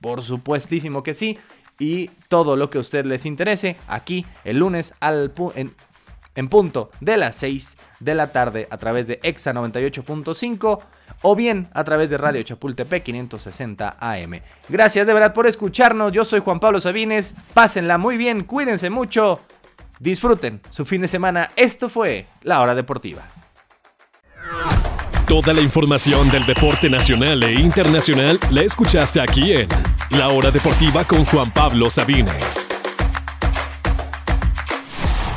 por 0.00 0.22
supuestísimo 0.22 1.02
que 1.02 1.14
sí 1.14 1.38
y 1.78 2.08
todo 2.28 2.56
lo 2.56 2.70
que 2.70 2.78
a 2.78 2.80
usted 2.80 3.04
les 3.06 3.26
interese 3.26 3.76
aquí 3.86 4.26
el 4.44 4.58
lunes 4.58 4.94
al 5.00 5.32
en, 5.54 5.74
en 6.34 6.48
punto 6.48 6.90
de 7.00 7.16
las 7.16 7.36
6 7.36 7.76
de 8.00 8.14
la 8.14 8.32
tarde 8.32 8.68
a 8.70 8.76
través 8.78 9.06
de 9.06 9.20
EXA 9.22 9.52
98.5 9.52 10.80
o 11.22 11.36
bien 11.36 11.68
a 11.72 11.84
través 11.84 12.10
de 12.10 12.18
Radio 12.18 12.42
Chapultepec 12.42 13.02
560 13.04 13.96
AM. 13.98 14.40
Gracias 14.68 15.06
de 15.06 15.14
verdad 15.14 15.34
por 15.34 15.46
escucharnos. 15.46 16.12
Yo 16.12 16.24
soy 16.24 16.40
Juan 16.40 16.60
Pablo 16.60 16.80
Sabines. 16.80 17.34
Pásenla 17.54 17.98
muy 17.98 18.16
bien, 18.16 18.44
cuídense 18.44 18.90
mucho. 18.90 19.40
Disfruten 19.98 20.60
su 20.70 20.84
fin 20.84 21.00
de 21.00 21.08
semana. 21.08 21.50
Esto 21.56 21.88
fue 21.88 22.26
La 22.42 22.60
Hora 22.60 22.74
Deportiva. 22.74 23.22
Toda 25.26 25.52
la 25.52 25.60
información 25.60 26.30
del 26.30 26.46
deporte 26.46 26.88
nacional 26.88 27.42
e 27.42 27.54
internacional 27.54 28.38
la 28.50 28.62
escuchaste 28.62 29.20
aquí 29.20 29.52
en 29.52 29.68
La 30.10 30.28
Hora 30.28 30.52
Deportiva 30.52 31.04
con 31.04 31.24
Juan 31.24 31.50
Pablo 31.50 31.90
Sabines. 31.90 32.64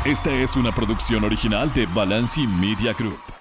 Esta 0.05 0.31
es 0.31 0.55
una 0.55 0.71
producción 0.71 1.23
original 1.23 1.73
de 1.73 1.87
Balanci 1.87 2.45
Media 2.45 2.93
Group. 2.93 3.38